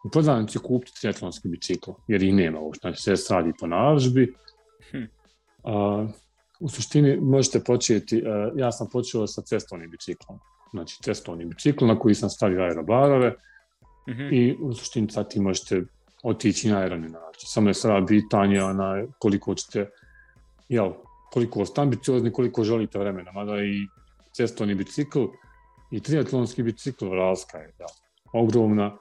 [0.04, 4.34] u prodavnici kupiti triatlonski bicikl, jer ih nema uopšte, znači sve se radi po naručbi.
[4.90, 5.04] Hm.
[5.64, 6.06] A,
[6.60, 10.38] u suštini možete početi, a, ja sam počeo sa cestovnim biciklom,
[10.72, 13.30] znači cestovni bicikl na koji sam stavio aerobarove
[14.08, 14.32] mm -hmm.
[14.32, 15.82] i u suštini sad ti možete
[16.22, 19.90] otići na aeronin znači, samo je sada pitanje ona, koliko ćete
[20.68, 20.92] jel,
[21.32, 23.86] koliko ste ambiciozni, koliko želite vremena, mada i
[24.32, 25.24] cestovni bicikl
[25.90, 27.86] i triatlonski bicikl razlika je da,
[28.32, 28.96] ogromna,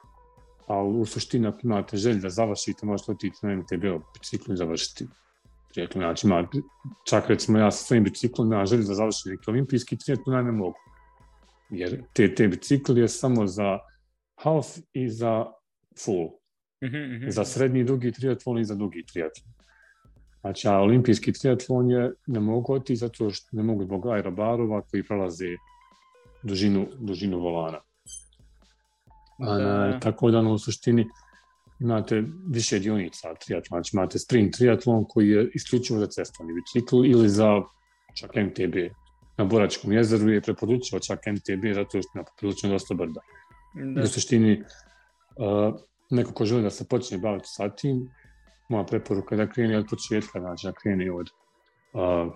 [0.67, 5.07] a u suštini ako imate želj da završite, možete otići na MTB biciklu i završiti
[5.73, 6.03] triatlon.
[6.03, 6.47] Znači, ima,
[7.05, 10.51] čak recimo ja sa svojim biciklom ja želj da završim neki olimpijski triatlon, ja ne
[10.51, 10.77] mogu.
[11.69, 13.79] Jer te, te bicikl je samo za
[14.35, 15.45] half i za
[16.05, 16.29] full.
[16.85, 17.29] Mm -hmm.
[17.29, 19.53] Za srednji dugi triatlon i za dugi triatlon.
[20.41, 25.03] Znači, a olimpijski triatlon je ne mogu otići zato što ne mogu zbog aerobarova koji
[25.03, 25.45] prelaze
[26.43, 27.79] dužinu, dužinu volana.
[29.39, 29.99] A, da.
[29.99, 31.07] tako da, u suštini,
[31.79, 33.81] imate više dionica triatlona.
[33.81, 37.61] Znači, imate sprint triatlon koji je isključivo za cestovni bicikl ili za
[38.13, 38.75] čak MTB.
[39.37, 43.21] Na Boračkom jezeru je preporučio čak MTB zato što je poprilično dosta brda.
[43.95, 44.03] Da.
[44.03, 44.63] U suštini,
[45.35, 45.75] uh,
[46.09, 48.09] neko ko želi da se počne baviti sa tim,
[48.69, 51.29] moja preporuka je da krene od početka, znači da krene od
[51.93, 52.33] uh,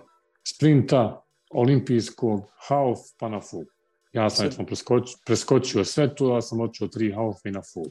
[0.48, 3.64] sprinta, olimpijskog, half pa na full.
[4.12, 7.90] Ja sam recimo preskočio, preskočio sve to, ja sam očeo tri half i na full.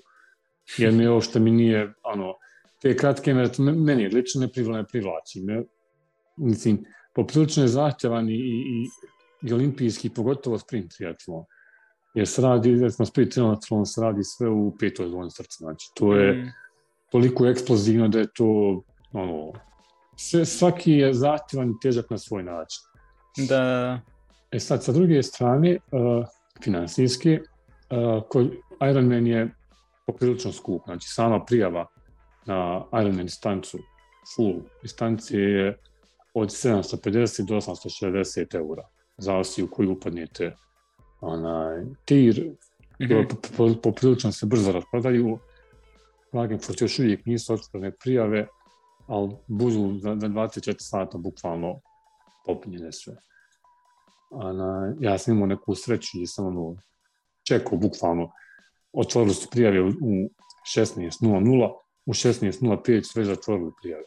[0.78, 2.34] Jer mi uopšte mi nije, ono,
[2.82, 5.42] te kratke mere, to me- meni lično ne privla, ne privlači.
[5.42, 5.64] Me,
[6.38, 6.84] mislim,
[7.16, 8.88] poprilično je zahtjevan i, i,
[9.44, 11.46] i, olimpijski, pogotovo sprint triatlon.
[12.14, 16.16] Jer se radi, recimo sprint triatlon se radi sve u petoj zoni srca, znači to
[16.16, 16.50] je Mm,
[17.12, 18.82] toliko eksplozivno da je to,
[19.14, 19.52] ono,
[20.16, 22.82] sve, svaki je zahtjevan i težak na svoj način.
[23.48, 24.00] Da.
[24.52, 26.26] E sad, sa druge strane, uh,
[26.64, 28.52] finansijske, uh, kod
[28.92, 29.56] Ironman je
[30.08, 30.82] poprilično skup.
[30.86, 31.86] Znači, sama prijava
[32.46, 33.78] na Ironman distancu,
[34.36, 35.78] full distancije je
[36.34, 38.84] od 750 do 860 eura.
[39.18, 40.56] Zavisi u koju upadnete
[41.22, 42.52] onaj, tir,
[43.02, 43.14] Mhm.
[43.58, 45.40] po- poprilično se brzo rasprodaju.
[46.32, 48.48] Klagenfurt još uvijek nisu otvorene prijave,
[49.08, 51.80] ali budu za, za 24 sata bukvalno
[52.46, 53.16] popunjene sve.
[54.32, 56.76] A na, ja sam imao neku sreću i sam ono,
[57.48, 58.32] čekao bukvalno,
[58.94, 60.30] otvorili su prijave u, u
[60.76, 61.74] 16.00,
[62.06, 64.04] u 16.05 su već zatvorili prijave.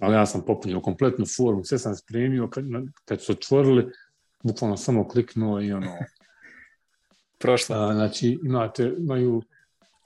[0.00, 2.64] Ali ja sam popunio kompletnu formu, sve sam spremio, kad,
[3.04, 3.92] kad su otvorili,
[4.42, 5.92] bukvalno samo kliknuo i ono,
[7.38, 7.76] Prošlo.
[7.76, 9.42] A, znači, imate, imaju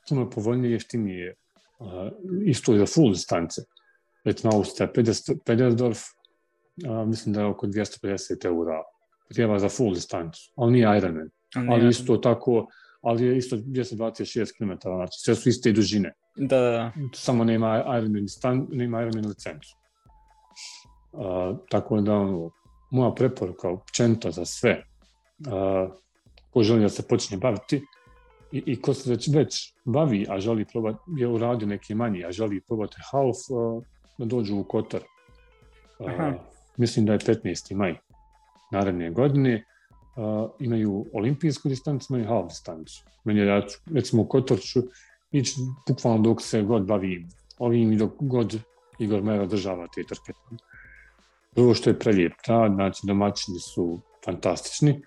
[0.08, 1.34] puno povoljnije jeftinije.
[1.80, 2.10] A,
[2.46, 3.62] isto i za full distance.
[4.24, 5.98] Recimo, Austrija, Pedes- Pedersdorf,
[6.88, 8.82] a, mislim da je oko 250 eura
[9.28, 11.30] prijava za full distancu, ali nije Ironman.
[11.70, 12.66] Ali isto tako,
[13.00, 16.12] ali je isto 226 km, znači sve su iste dužine.
[16.36, 16.92] Da, da.
[17.14, 19.76] Samo nema Ironman, distan, nema Ironman licencu.
[21.12, 22.50] A, tako da, ono,
[22.92, 24.84] moja preporuka općenito za sve,
[25.46, 25.88] a,
[26.50, 27.82] ko želi da se počne baviti,
[28.52, 32.32] i, i ko se već, već bavi, a želi probati, je uradio neki manji, a
[32.32, 33.80] želi probati half, a,
[34.18, 35.00] da dođu u Kotor.
[36.06, 36.32] Aha.
[36.76, 37.74] mislim da je 15.
[37.74, 37.94] maj
[38.72, 39.64] naredne godine.
[40.60, 43.04] Imaju olimpijsku distancu, imaju half distancu.
[43.24, 43.62] Meni je, ja
[43.94, 44.80] recimo u Kotor ću
[45.30, 45.54] ići
[45.88, 47.28] bukvalno dok se god bavim
[47.58, 48.58] ovim i dok god
[48.98, 50.32] Igor Mera održava te trke.
[51.54, 55.02] Prvo što je prelijep grad, znači domaćini su fantastični,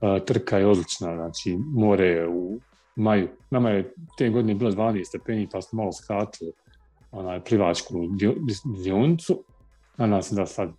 [0.00, 2.60] A, trka je odlična, znači more je u
[2.96, 3.28] maju.
[3.50, 6.52] Nama je te godine bilo 12 stepeni, pa smo malo skratili
[7.12, 7.94] onaj plivačku
[8.84, 9.44] dionicu.
[9.96, 10.70] Nadam se da sad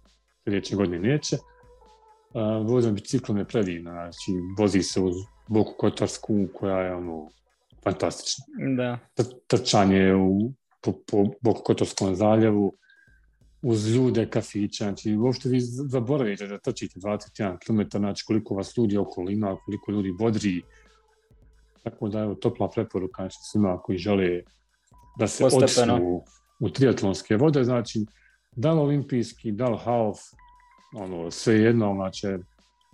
[0.44, 1.38] sljedeće godine neće.
[2.64, 5.16] Vozim biciklom je predivno, znači vozi se uz
[5.48, 7.30] Boku Kotarsku koja je ono
[7.84, 8.46] fantastična.
[8.78, 9.00] Da.
[9.18, 12.74] Tr- Trčanje u, po, po Boku Kotarskom zaljevu
[13.68, 18.98] uz ljude, kafiće, znači uopšte vi zaboravite da trčite 21 km, znači koliko vas ljudi
[18.98, 20.62] okolo ima, koliko ljudi bodri.
[21.84, 24.42] Tako da evo topla preporuka znači, svima koji žele
[25.20, 25.94] da se Postepeno.
[25.94, 26.22] odsnu
[26.60, 28.06] u triatlonske vode, znači
[28.56, 30.20] da li olimpijski, da li half,
[30.96, 32.28] ono, sve jedno, znači,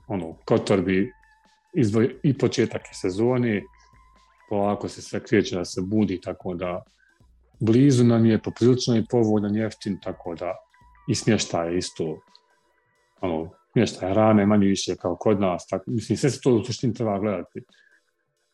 [0.07, 1.12] ono, Kotor bi
[1.73, 3.63] izdvoj, i početak sezone,
[4.49, 6.84] polako se sve kreće da se budi, tako da
[7.62, 10.56] blizu nam je poprilično i povoljan jeftin, tako da
[11.08, 12.19] i smještaj je isto,
[13.21, 16.93] ono, smještaj hrane manje više kao kod nas, tako, mislim, sve se to u suštini
[16.93, 17.63] treba gledati.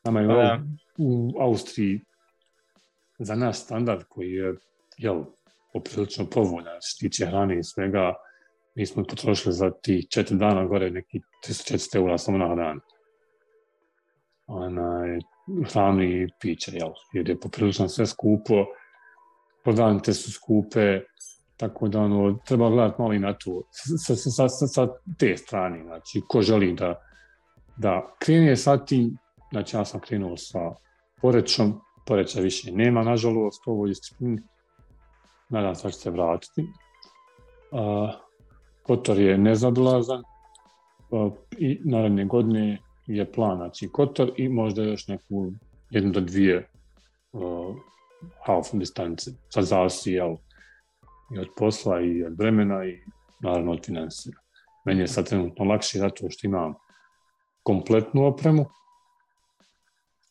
[0.03, 0.63] Nama je Pa da.
[0.97, 2.01] u, Austriji
[3.19, 4.55] za naš standard koji je,
[4.97, 5.23] jel,
[5.73, 8.13] poprilično povoljan, što tiče hrane i svega,
[8.75, 12.79] mi smo potrošili za tih četiri dana gore neki 300-400 eura samo na dan.
[14.47, 15.19] Onaj,
[15.73, 18.65] hranu i piće, jel, jer je poprilično sve skupo,
[19.67, 20.99] prodavnice su skupe,
[21.57, 24.87] tako da ono, treba gledati malo i na to, sa, sa, sa, sa,
[25.19, 26.95] te strane, znači, ko želi da,
[27.77, 29.17] da krene sa tim,
[29.51, 30.59] znači ja sam krenuo sa
[31.21, 34.41] Porećom, Poreća više nema, nažalost, u ovoj disciplini,
[35.49, 36.63] nadam se da će se vratiti.
[37.71, 38.11] A,
[38.83, 40.23] Kotor je nezabilazan
[41.11, 45.51] a, i naredne godine je plan, znači Kotor i možda još neku
[45.89, 46.69] jednu do dvije
[47.31, 47.75] uh,
[48.45, 49.31] half distance.
[49.49, 50.35] Sad zavisi jel,
[51.35, 52.99] i od posla i od vremena i
[53.39, 54.33] naravno od financija.
[54.85, 56.73] Meni je sad trenutno lakše zato što imam
[57.63, 58.65] kompletnu opremu,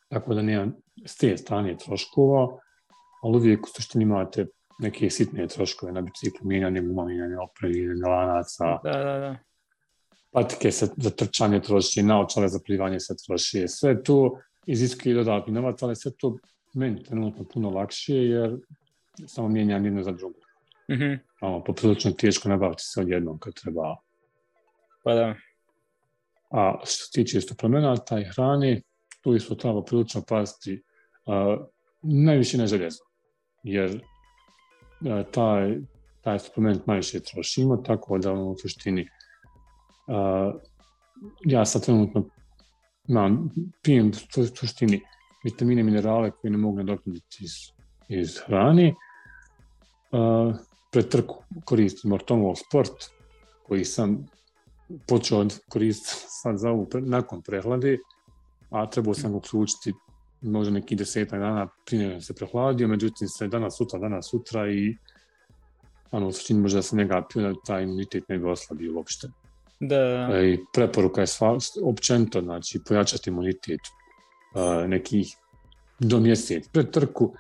[0.09, 0.73] tako da nemam
[1.07, 2.59] s te strane troškova,
[3.23, 4.47] ali uvijek u suštini imate
[4.79, 9.37] neke sitne troškove na biciklu, mijenjanje guma, mijenjanje opreme, mijenjanje lanaca, Da, da, da.
[10.33, 15.83] patike se za trčanje troši, naočale za plivanje se troši, sve to iziskuje dodatni novac,
[15.83, 16.37] ali sve to
[16.77, 18.59] meni trenutno puno lakše jer
[19.27, 20.39] samo mijenjam jedno za drugo.
[20.91, 21.15] Mhm.
[21.41, 23.97] Ono, poprilično teško nabaviti se odjednom kad treba
[25.05, 25.35] Pa da.
[26.51, 28.83] A što se tiče suplemenata i hrane,
[29.21, 30.83] tu isto treba prilično paziti
[32.03, 33.05] najviše na željezo.
[33.63, 34.01] Jer
[35.31, 35.79] taj,
[36.21, 39.09] taj suplement najviše trošimo, tako da u suštini
[41.45, 42.29] ja sad trenutno
[43.09, 43.51] imam,
[43.83, 45.01] pijem u suštini
[45.47, 47.53] vitamine, minerale koje ne mogu nadoknaditi iz,
[48.09, 48.95] iz hrane.
[50.13, 50.55] Uh,
[50.93, 53.11] pred trku koristim Ortomol Sport,
[53.67, 54.27] koji sam
[55.09, 57.99] počeo koristiti sad za ovu, nakon prehlade,
[58.71, 59.93] a trebao sam ga uključiti
[60.43, 64.97] možda neki desetak dana prije se prehladio, međutim se danas sutra, danas sutra i
[66.11, 69.29] ono, suštini možda se njega pio da taj imunitet ne bi oslabio uopšte.
[69.81, 70.29] Da.
[70.33, 73.81] E, preporuka je sva, općenito, znači pojačati imunitet
[74.89, 75.37] nekih
[75.99, 77.35] do mjesec pred trku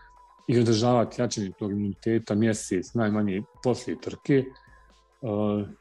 [0.48, 4.44] i održavati jačanje tog imuniteta mjesec najmanje poslije trke,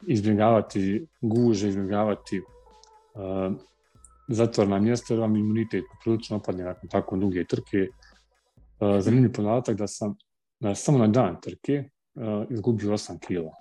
[0.06, 2.42] izbjegavati guže, izbjegavati
[4.28, 7.88] zatvorna mjesta jer vam imunitet prilično opadne nakon tako duge trke.
[9.00, 10.16] Zanimljiv podatak da sam
[10.60, 11.84] na, samo na dan trke
[12.50, 13.52] izgubio 8 kila.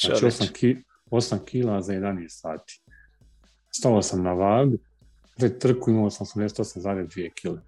[0.00, 0.76] Znači 8, ki,
[1.10, 2.82] 8 kila za 11 sati.
[3.70, 4.78] Stalo sam na vagu,
[5.38, 7.62] pred trku imao sam 88,2 kila.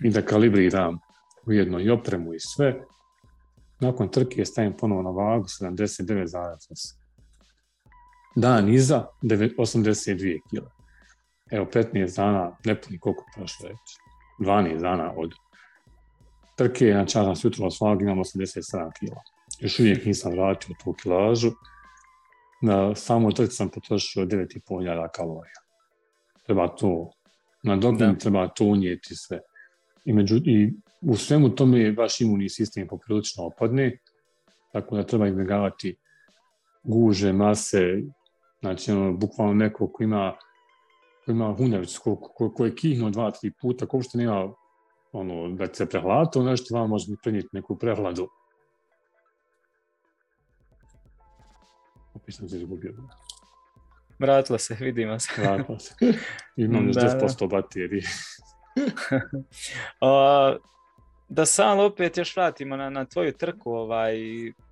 [0.00, 0.98] I da kalibriram
[1.46, 2.84] ujedno i opremu i sve,
[3.80, 6.94] nakon trke stavim ponovo na vagu 79,8.
[8.36, 10.70] Dan iza 82 kila.
[11.50, 13.78] Evo 15 dana, nepuni koliko prošlo već.
[14.40, 15.32] 12 dana od
[16.56, 19.20] trke, sam se jutro svag, imam 87 kila.
[19.60, 21.52] Još uvijek nisam vratio tu kilažu.
[22.62, 25.63] Na samoj trci sam potrošio 9,5 kalorija.
[26.46, 27.10] Treba to
[27.62, 29.40] nadoknaditi, treba to unijeti sve.
[30.04, 33.98] I, među, I u svemu tome vaš imunni sistem poprilično opadne,
[34.72, 35.96] tako da treba izbjegavati
[36.82, 38.02] guže, mase,
[38.60, 40.34] znači ono, bukvalno neko ko ima
[41.24, 44.52] ko ima hunević, ko, ko, ko je kihnuo dva, tri puta, ko što nema
[45.12, 48.28] ono, da se prehlada, nešto vam može prenijeti neku prehladu.
[52.14, 52.94] Opet sam se izgubio.
[54.24, 55.32] Vratila se, vidimo se.
[55.38, 55.94] Vratila se.
[56.56, 58.02] Imam još da, 10% baterije.
[61.28, 64.16] da sam opet još vratimo na, na tvoju trku, ovaj,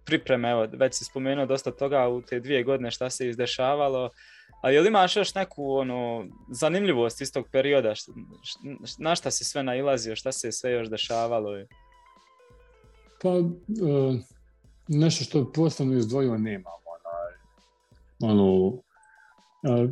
[0.05, 4.11] pripreme, evo, već si spomenuo dosta toga u te dvije godine šta se izdešavalo,
[4.63, 8.13] a je li imaš još neku ono, zanimljivost iz tog perioda, šta,
[8.99, 11.51] na šta si sve nailazio, šta se sve još dešavalo?
[13.23, 13.49] Pa, uh,
[14.89, 17.35] nešto što je posebno izdvojio nemam, onaj,
[18.33, 18.73] ono,
[19.63, 19.91] uh,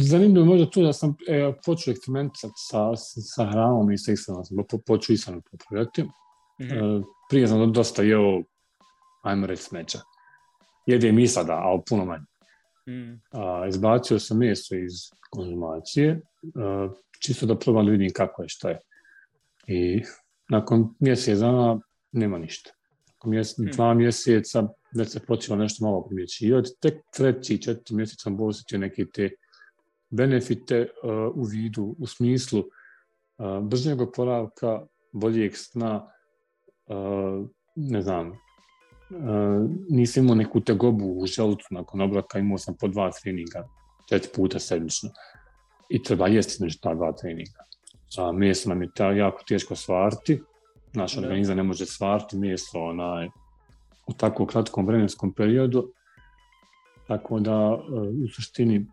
[0.00, 4.56] zanimljivo možda to da sam e, počeo eksperimentisati sa, sa hranom i sa ishrano sam
[4.68, 6.02] po, počeo ishranu popravljati.
[6.02, 6.08] Mm
[6.58, 7.00] -hmm.
[7.00, 8.42] e, prije sam dosta jeo,
[9.22, 9.98] ajmo reći, smeća.
[10.86, 12.24] Jedem i sada, ali puno manje.
[12.88, 13.20] Mm.
[13.30, 14.92] A, izbacio sam meso iz
[15.30, 16.20] konzumacije,
[16.54, 16.88] a,
[17.20, 18.80] čisto da probam da vidim kako je, šta je.
[19.66, 20.02] I
[20.48, 21.80] nakon mjesec dana
[22.12, 22.70] nema ništa.
[23.24, 23.70] Mjesec, mm.
[23.72, 26.70] dva mjeseca već se počelo nešto malo primjećivati.
[26.80, 29.30] Tek treći, četiri mjeseca sam osjetio neke te
[30.10, 36.12] benefite uh, u vidu, u smislu uh, bržnjeg oporavka, boljeg sna,
[36.86, 38.36] uh, ne znam, uh,
[39.90, 43.68] nisam imao neku tegobu u želucu nakon obraka, imao sam po dva treninga,
[44.08, 45.10] četiri puta sedmično.
[45.88, 47.64] I treba jesti između ta dva treninga.
[48.18, 50.40] A meso nam je ta jako teško stvariti,
[50.94, 53.28] naš organizam ne može stvariti meso onaj,
[54.06, 55.92] u tako kratkom vremenskom periodu,
[57.08, 57.80] tako da uh,
[58.24, 58.86] u suštini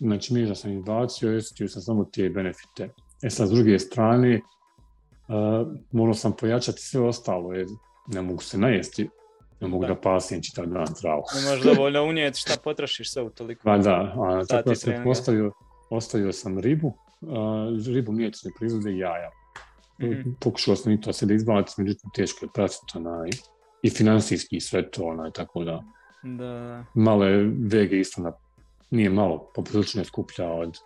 [0.00, 2.88] znači mreža sam izbacio, osjetio sam samo te benefite.
[3.22, 4.40] E sad, s druge strane,
[5.28, 7.66] uh, morao sam pojačati sve ostalo, jer
[8.06, 9.08] ne mogu se najesti,
[9.60, 11.22] ne mogu da, da pasim čitav dan zdravo.
[11.34, 13.62] Ne možeš dovoljno unijeti šta potrošiš sve u toliko.
[13.64, 15.52] Pa da, a, tako da sam ostavio,
[15.90, 19.30] ostavio sam ribu, uh, ribu mliječne proizvode i jaja.
[20.06, 20.34] Mm -hmm.
[20.40, 23.30] Pokušao sam i to se da izbavati, međutim teško je pratiti onaj,
[23.82, 25.82] i finansijski sve to, onaj, tako da,
[26.22, 26.84] da.
[26.94, 27.28] male
[27.58, 28.32] vege isto na
[28.90, 30.78] nije malo poprilično skuplja od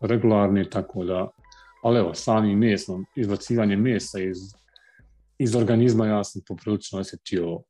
[0.00, 1.30] regularne, tako da,
[1.82, 4.38] ali evo, samim mesom, izbacivanje mesa iz,
[5.38, 7.62] iz organizma, ja sam poprilično osjetio,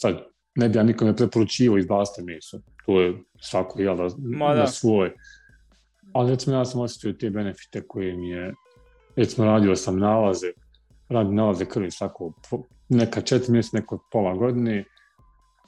[0.00, 4.60] sad, ne bi ja nikome preporučivo izbaciti meso, to je svako jel da, Ma, da.
[4.60, 5.12] na svoj,
[6.12, 8.54] ali recimo ja sam osjetio te benefite koje mi je,
[9.16, 10.52] recimo radio sam nalaze,
[11.08, 12.32] radim nalaze krvi svako,
[12.88, 14.84] neka četiri mjeseca, neko pola godine,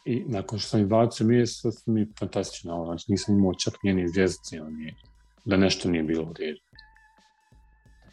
[0.06, 4.62] I nakon što sam izbacio mjesto, sam mi fantastično, znači nisam imao čak njeni zvijezdice,
[4.62, 4.76] on
[5.44, 6.60] da nešto nije bilo u redu.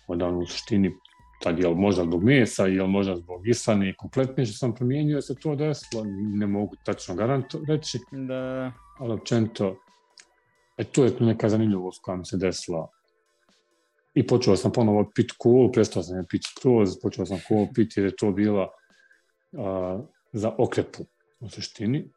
[0.07, 0.95] Onda on u suštini,
[1.43, 5.35] tad je možda zbog mesa, je možda zbog isane i kompletne što sam promijenio se
[5.35, 7.99] to desilo, ne mogu tačno garanto reći.
[8.11, 8.71] Da.
[8.99, 9.75] ali općenito,
[10.77, 12.87] e, to je neka zanimljivost koja mi se desila.
[14.13, 17.97] I počeo sam ponovo pit kolu, prestao sam je pit skroz, počeo sam kolu pit
[17.97, 18.69] jer je to bila
[20.31, 21.05] za okrepu
[21.39, 22.09] u suštini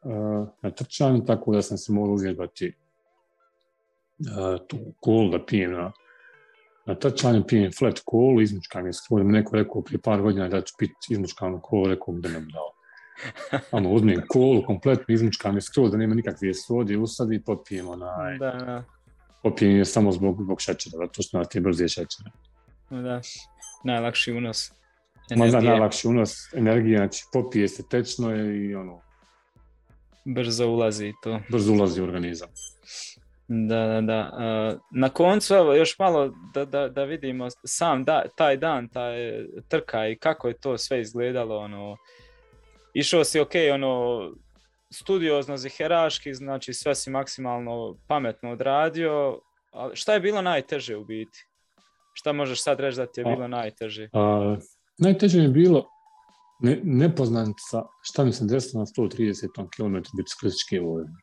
[0.61, 2.73] na trčanju, tako da sam se morao uvježbati
[4.67, 5.91] tu kolu da pijem na,
[6.85, 10.73] na trčanju, pijem flat kolu, izmučkam je skroz, neko rekao prije par godina da ću
[10.79, 12.71] pit izmučkanu kolu, rekao da ne dao.
[13.71, 18.37] Ono, uzmem kolu kompletno, izmučkam je skroz, da nema nikakve sode, usadi i popijem onaj...
[18.37, 18.83] Da,
[19.47, 19.49] da.
[19.49, 22.31] Popijem je samo zbog, zbog šećera, zato što na te brze šećere.
[22.89, 23.21] Da,
[23.83, 24.71] najlakši unos.
[25.35, 29.01] Ma da, najlakši unos energije, znači popije se tečno i ono...
[30.25, 31.39] Brzo ulazi to.
[31.49, 32.49] Brzo ulazi u organizam.
[33.47, 34.31] Da, da, da.
[34.91, 39.15] Na koncu, evo, još malo da, da, da vidimo sam da, taj dan, taj
[39.67, 41.97] trka i kako je to sve izgledalo, ono,
[42.93, 44.21] išao si ok, ono,
[44.93, 49.39] studiozno, ziheraški, znači sve si maksimalno pametno odradio,
[49.71, 51.45] ali šta je bilo najteže u biti?
[52.13, 54.09] Šta možeš sad reći da ti je bilo najteže?
[54.13, 54.57] A,
[54.97, 55.89] najteže je bilo
[56.59, 61.13] ne, nepoznanica šta mi se desilo na 130 km biciklističke vožnje.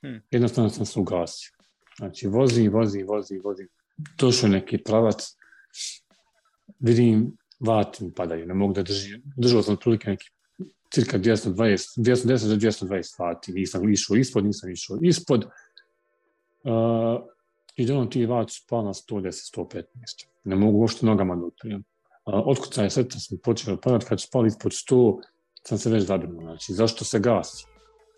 [0.00, 0.22] Hmm.
[0.30, 1.50] Jednostavno sam se ugasio.
[1.96, 3.68] Znači, vozim, vozim, vozim, vozim.
[4.18, 5.36] Došao neki pravac,
[6.78, 9.22] vidim, vati mi padaju, ne mogu da držim.
[9.36, 10.30] Držao sam otprilike neki
[10.96, 13.52] cirka 220, 210 do 220 sati.
[13.52, 15.44] Nisam išao ispod, nisam išao ispod.
[15.44, 17.20] Uh,
[17.76, 19.82] I ono ti vat spao na 110, 115.
[20.44, 21.84] Ne mogu uopšte nogama da utrijem.
[22.26, 25.20] Uh, otkucanje srca sam počeo padat, kad su spali ispod 100,
[25.62, 26.42] sam se već zabrinuo.
[26.42, 27.66] Znači, zašto se gasi?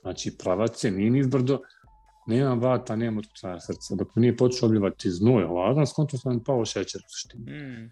[0.02, 1.60] Znači, pravac je, nije nizbrdo,
[2.26, 3.94] nema vata, nema otkucanja srca.
[3.94, 7.52] Dok mi nije počeo obljivati znoj hladan, skonto sam pao šećer u suštini.
[7.52, 7.90] Mm.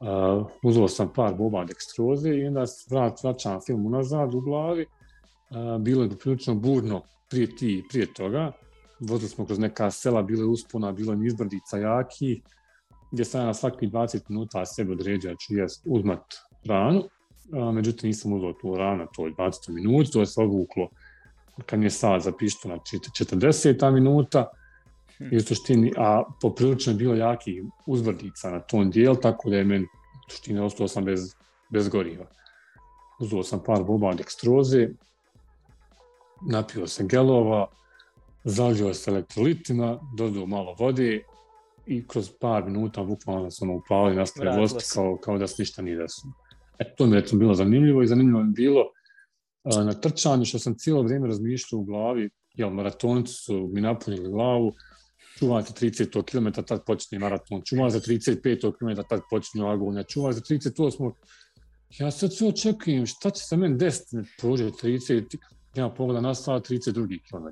[0.00, 4.86] Uh, uzeo sam par boba dekstroze i onda vrat, vraćam film unazad u glavi.
[5.50, 8.52] Uh, bilo je prilično burno prije, ti, prije toga.
[9.00, 12.42] Vozili smo kroz neka sela, bilo je uspona, bilo je nizbrdica jaki,
[13.12, 16.24] gdje sam na svakih 20 minuta sebe određao ću jest uzmat
[16.64, 17.00] ranu.
[17.00, 20.88] Uh, međutim, nisam uzeo tu ranu, to je 20 minuta, to je se odvuklo
[21.66, 24.50] kad mi je sad za pištona 40 minuta
[25.32, 29.64] i u suštini, a poprilično je bilo jakih uzbrdica na tom dijelu, tako da je
[29.64, 31.34] meni u suštini ostao sam bez,
[31.70, 32.26] bez goriva.
[33.20, 34.88] Uzeo sam par boba dekstroze,
[36.50, 37.66] napio se gelova,
[38.44, 41.22] zalio se elektrolitima, dodao malo vode
[41.86, 45.82] i kroz par minuta bukvalno sam upali i nastavio voziti kao, kao da se ništa
[45.82, 46.32] nije desilo.
[46.78, 48.84] E, to mi je bilo zanimljivo i zanimljivo mi bilo
[49.64, 54.74] na trčanju što sam cijelo vrijeme razmišljao u glavi, jel, maratonci su mi napunili glavu,
[55.40, 60.40] čuvate 30 km, tad počne maraton, čuvaj za 35 km, tad počne agonija, čuvaj za
[60.40, 61.12] 38
[61.98, 65.36] Ja sad sve očekujem, šta će se meni desiti, prođe 30,
[65.74, 67.48] ja pogledam na sat 32 km.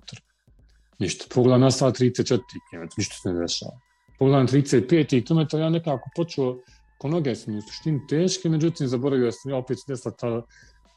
[0.99, 2.39] Ništa, pogledam na sat 34
[2.70, 3.80] km, ništa se ne dešava.
[4.18, 6.59] Pogledam 35 km, ja nekako počeo,
[6.99, 10.43] ko noge su mi u suštini teške, međutim zaboravio sam, ja opet desila ta,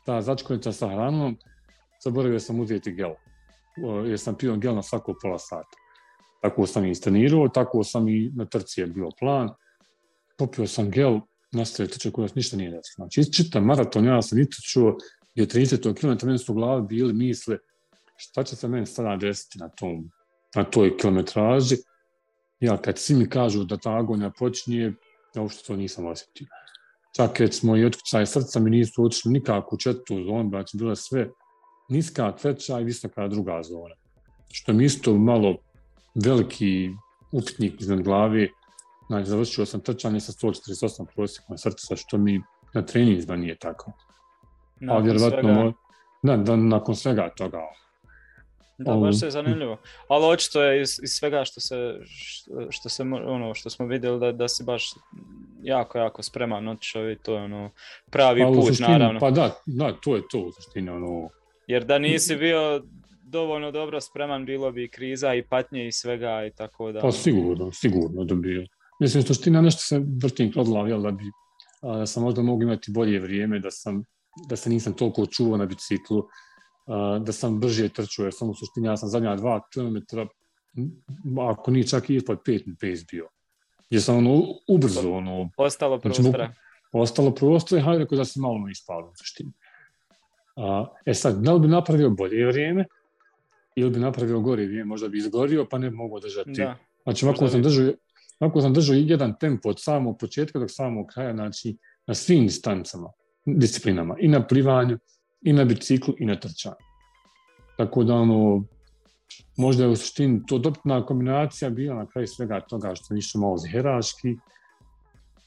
[0.06, 1.38] ta začkonica sa hranom,
[2.04, 3.14] zaboravio sam uzeti gel.
[4.06, 5.78] Jer sam pio gel na svako pola sata.
[6.42, 9.50] Tako sam i istrenirao, tako sam i na trci je bio plan.
[10.38, 11.20] Popio sam gel,
[11.52, 12.96] nastavio trče koja ništa nije desilo.
[12.96, 14.39] Znači, čitam maraton, ja sam
[14.72, 14.98] čuo,
[15.36, 17.58] je 30 km, meni su u glavi bili misle
[18.22, 20.12] šta će se meni sada desiti na, tom,
[20.56, 21.76] na toj kilometraži.
[22.60, 24.94] Ja kad svi mi kažu da ta agonija počinje,
[25.36, 26.48] ja uopšte to nisam osjetio.
[27.16, 31.30] Čak smo i otkucaj srca mi nisu otišli nikako u četvrtu zonu, znači bila sve
[31.89, 33.96] niska, treća i visoka druga zona.
[34.52, 35.58] Što mi isto malo
[36.16, 36.89] veliki
[37.32, 38.51] upitnik iznad glavi.
[39.07, 42.41] Znači, završio sam trčanje sa 148 prosjekom srca, što mi
[42.74, 43.91] na treninzima nije tako.
[44.80, 45.74] Nakon A vjerovatno, svega...
[46.24, 47.59] da, da, nakon svega toga.
[48.78, 49.78] Da, baš je zanimljivo.
[50.07, 51.99] Ali očito je iz, iz svega što se,
[52.70, 54.93] što se, ono, što smo vidjeli da, da si baš
[55.64, 57.72] jako, jako spreman otišao i to je ono
[58.12, 59.20] pravi pa, put, suštini, naravno.
[59.20, 61.30] Pa da, da, to je to u suštini, ono...
[61.68, 62.84] Jer da nisi bio
[63.32, 67.00] dovoljno dobro spreman, bilo bi kriza i patnje i svega i tako da...
[67.00, 68.68] Pa sigurno, sigurno da bi.
[69.00, 71.24] Mislim, suština nešto se vrtim kroz jel, da bi
[71.82, 74.04] da sam možda mogu imati bolje vrijeme, da sam
[74.50, 76.24] da se nisam toliko čuvao na biciklu,
[77.20, 80.28] da sam brže trčao, jer sam u suštini, ja sam zadnja dva kilometra,
[81.50, 83.28] ako nije čak i ispod pet mi pace bio.
[83.90, 85.50] Jer sam ono ubrzo, ono...
[85.58, 86.46] Ostalo znači, prostora.
[86.46, 86.60] Znači,
[86.92, 89.52] ostalo prostora i hajde da se malo ispalo u suštini.
[91.06, 92.86] e sad, da li bi napravio bolje vrijeme,
[93.76, 96.51] ili bi napravio gori vrijeme, možda bi izgorio, pa ne bi mogao držati.
[96.51, 96.78] Da.
[97.03, 97.93] Znači, ovako sam, držao,
[98.39, 103.11] ovako sam držao jedan tempo od samog početka do samog kraja, znači, na svim distancama,
[103.45, 104.99] disciplinama, i na plivanju,
[105.41, 106.76] i na biciklu, i na trčanju.
[107.78, 108.63] Tako da, ono,
[109.57, 113.57] možda je u suštini to dobitna kombinacija bila na kraju svega toga što nisu malo
[113.57, 114.36] ziheraški.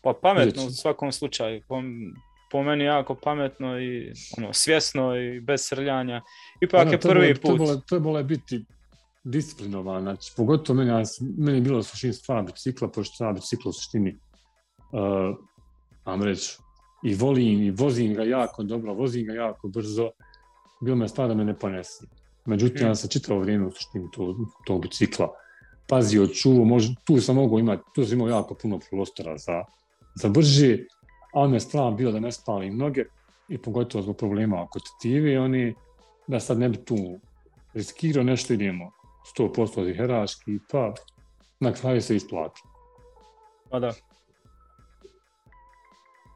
[0.03, 1.63] Pa pametno u svakom slučaju.
[1.69, 1.83] Po,
[2.55, 6.23] po meni jako pametno i ono, svjesno i bez srljanja.
[6.61, 7.61] Ipak je prvi put.
[7.89, 8.65] Trebalo, je biti
[9.25, 11.05] disciplinovan, znači pogotovo meni,
[11.39, 14.19] meni je bilo u suštini stvar bicikla, pošto stvar bicikla u suštini
[14.93, 15.37] uh,
[16.07, 16.59] vam reći,
[17.05, 20.11] i volim i vozim ga jako dobro, vozim ga jako brzo,
[20.81, 22.07] bilo me stvar da me ne ponesi.
[22.47, 22.89] Međutim, hmm.
[22.89, 24.37] ja sam čitao vrijeme u suštini tog,
[24.67, 25.29] tog bicikla,
[25.89, 29.65] pazio, čuo, može, tu sam mogao imati, tu sam imao jako puno prostora za,
[30.15, 30.79] za brže,
[31.35, 33.05] ali me stvar bilo da ne spalim noge
[33.49, 35.75] i pogotovo zbog problema oko tetive, oni
[36.27, 37.21] da sad ne bi tu
[37.75, 38.91] riskirao nešto idemo
[39.39, 40.95] 100% ziheraški, pa
[41.61, 42.61] na kraju se isplati.
[43.71, 43.93] Pa da.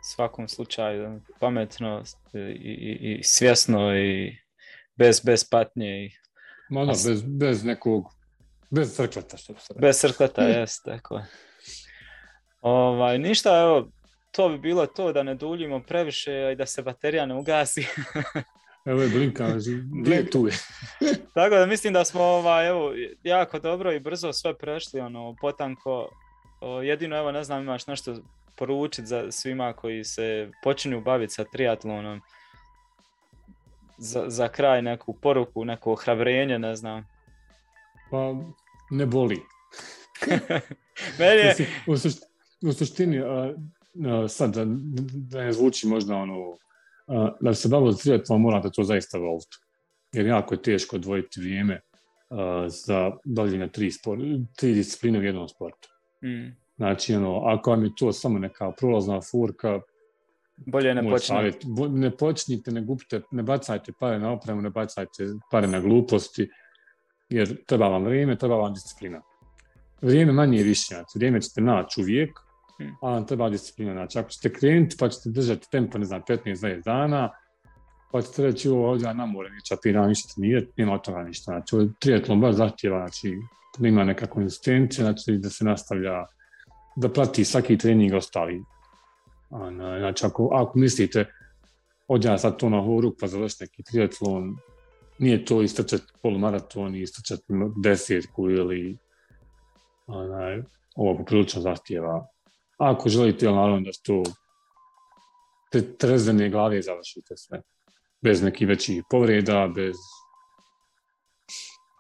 [0.03, 2.03] svakom slučaju pametno
[2.35, 4.37] i, i, i svjesno i
[4.97, 6.05] bez, bez patnje.
[6.05, 6.11] I...
[6.71, 8.05] Ma da, bez, bez nekog,
[8.71, 11.21] bez crkveta što bi se Bez crkveta, jest, tako
[12.61, 13.91] Ovaj, ništa, evo,
[14.39, 17.87] to bi bilo to da ne duljimo previše i da se baterija ne ugasi.
[18.91, 19.49] Evo je Blinka,
[20.33, 20.53] tu je?
[21.35, 26.09] Tako da mislim da smo ovaj, evo, jako dobro i brzo sve prešli, ono, potanko.
[26.61, 28.15] O, jedino, evo, ne znam, imaš nešto
[28.57, 32.21] poručiti za svima koji se počinju baviti sa triatlonom.
[33.99, 37.09] Za, za kraj neku poruku, neko ohrabrenje, ne znam.
[38.11, 38.35] Pa,
[38.91, 39.43] ne boli.
[41.19, 41.55] Meni je...
[41.87, 41.93] U,
[42.69, 43.21] u suštini,
[44.29, 44.65] sad, da,
[45.31, 46.57] da ne zvuči možda ono
[47.41, 49.57] da bi se bavilo triatlon morate to zaista voliti.
[50.13, 51.81] Jer jako je teško odvojiti vrijeme
[52.67, 54.21] za bavljenje tri, sport,
[54.57, 55.89] tri discipline u jednom sportu.
[56.25, 56.57] Mm.
[56.77, 59.81] Znači, ono, ako vam je to samo neka prolazna furka,
[60.57, 61.59] bolje ne počnite.
[61.89, 66.51] Ne počnite, ne gupite, ne bacajte pare na opremu, ne bacajte pare na gluposti,
[67.29, 69.23] jer treba vam vrijeme, treba vam disciplina.
[70.01, 72.31] Vrijeme manje je više, znači, vrijeme ćete naći uvijek.
[73.01, 73.93] Ali nam treba disciplina.
[73.93, 77.31] Znači, ako ćete krenuti pa ćete držati tempo, ne znam, 15-20 dana,
[78.13, 81.53] pa ćete reći ovo ovdje ja na more, ništa pira, ništa nije, nema toga ništa.
[81.53, 83.37] Znači, triatlon baš zahtjeva, znači,
[83.81, 86.27] ima neka konzistencija, znači da se nastavlja,
[86.97, 88.63] da prati svaki trening ostali.
[89.99, 91.27] Znači, ako, ako mislite,
[92.09, 94.57] ovdje ja sad to na horu pa završi neki triatlon,
[95.19, 97.45] nije to istrčati polumaraton i istrčati
[97.83, 98.99] desetku ili
[100.07, 100.63] onaj,
[100.97, 102.27] ovo poprilično zahtjeva
[102.79, 104.23] ako želite, naravno da to
[105.71, 107.63] te trezane glave završite sve.
[108.21, 109.97] Bez nekih većih povreda, bez...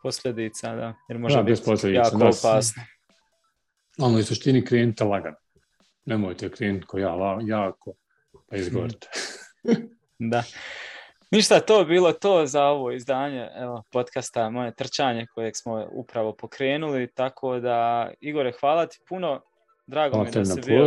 [0.03, 0.95] Posljedica, da.
[1.09, 1.63] Jer može da, biti
[1.93, 2.83] jako opasno.
[3.99, 5.37] Ono, u suštini krenite lagano.
[6.05, 7.93] Nemojte krenuti ko ja, jako,
[8.49, 9.09] pa izgorite.
[10.33, 10.43] da.
[11.31, 17.13] Ništa, to bilo to za ovo izdanje evo, podcasta Moje trčanje kojeg smo upravo pokrenuli,
[17.15, 19.43] tako da Igore, hvala ti puno
[19.89, 20.87] Drago mi da se bio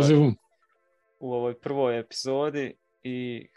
[1.20, 3.48] u ovoj prvoj epizodi i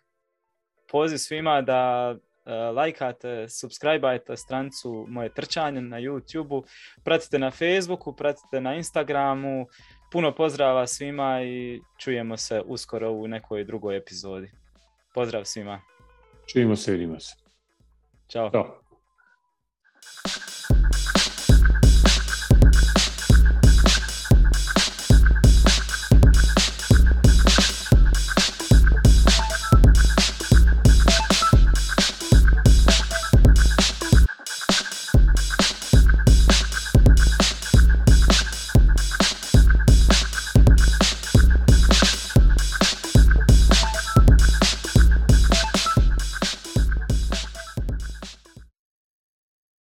[0.91, 6.63] poziv svima da uh, lajkate, subscribeajte strancu Moje trčanje na YouTube-u,
[7.03, 9.67] pratite na Facebooku, pratite na Instagramu.
[10.11, 14.51] Puno pozdrava svima i čujemo se uskoro u nekoj drugoj epizodi.
[15.13, 15.81] Pozdrav svima.
[16.47, 17.35] Čujemo se, vidimo se.
[18.27, 18.51] Ćao.
[18.51, 18.84] Ćao.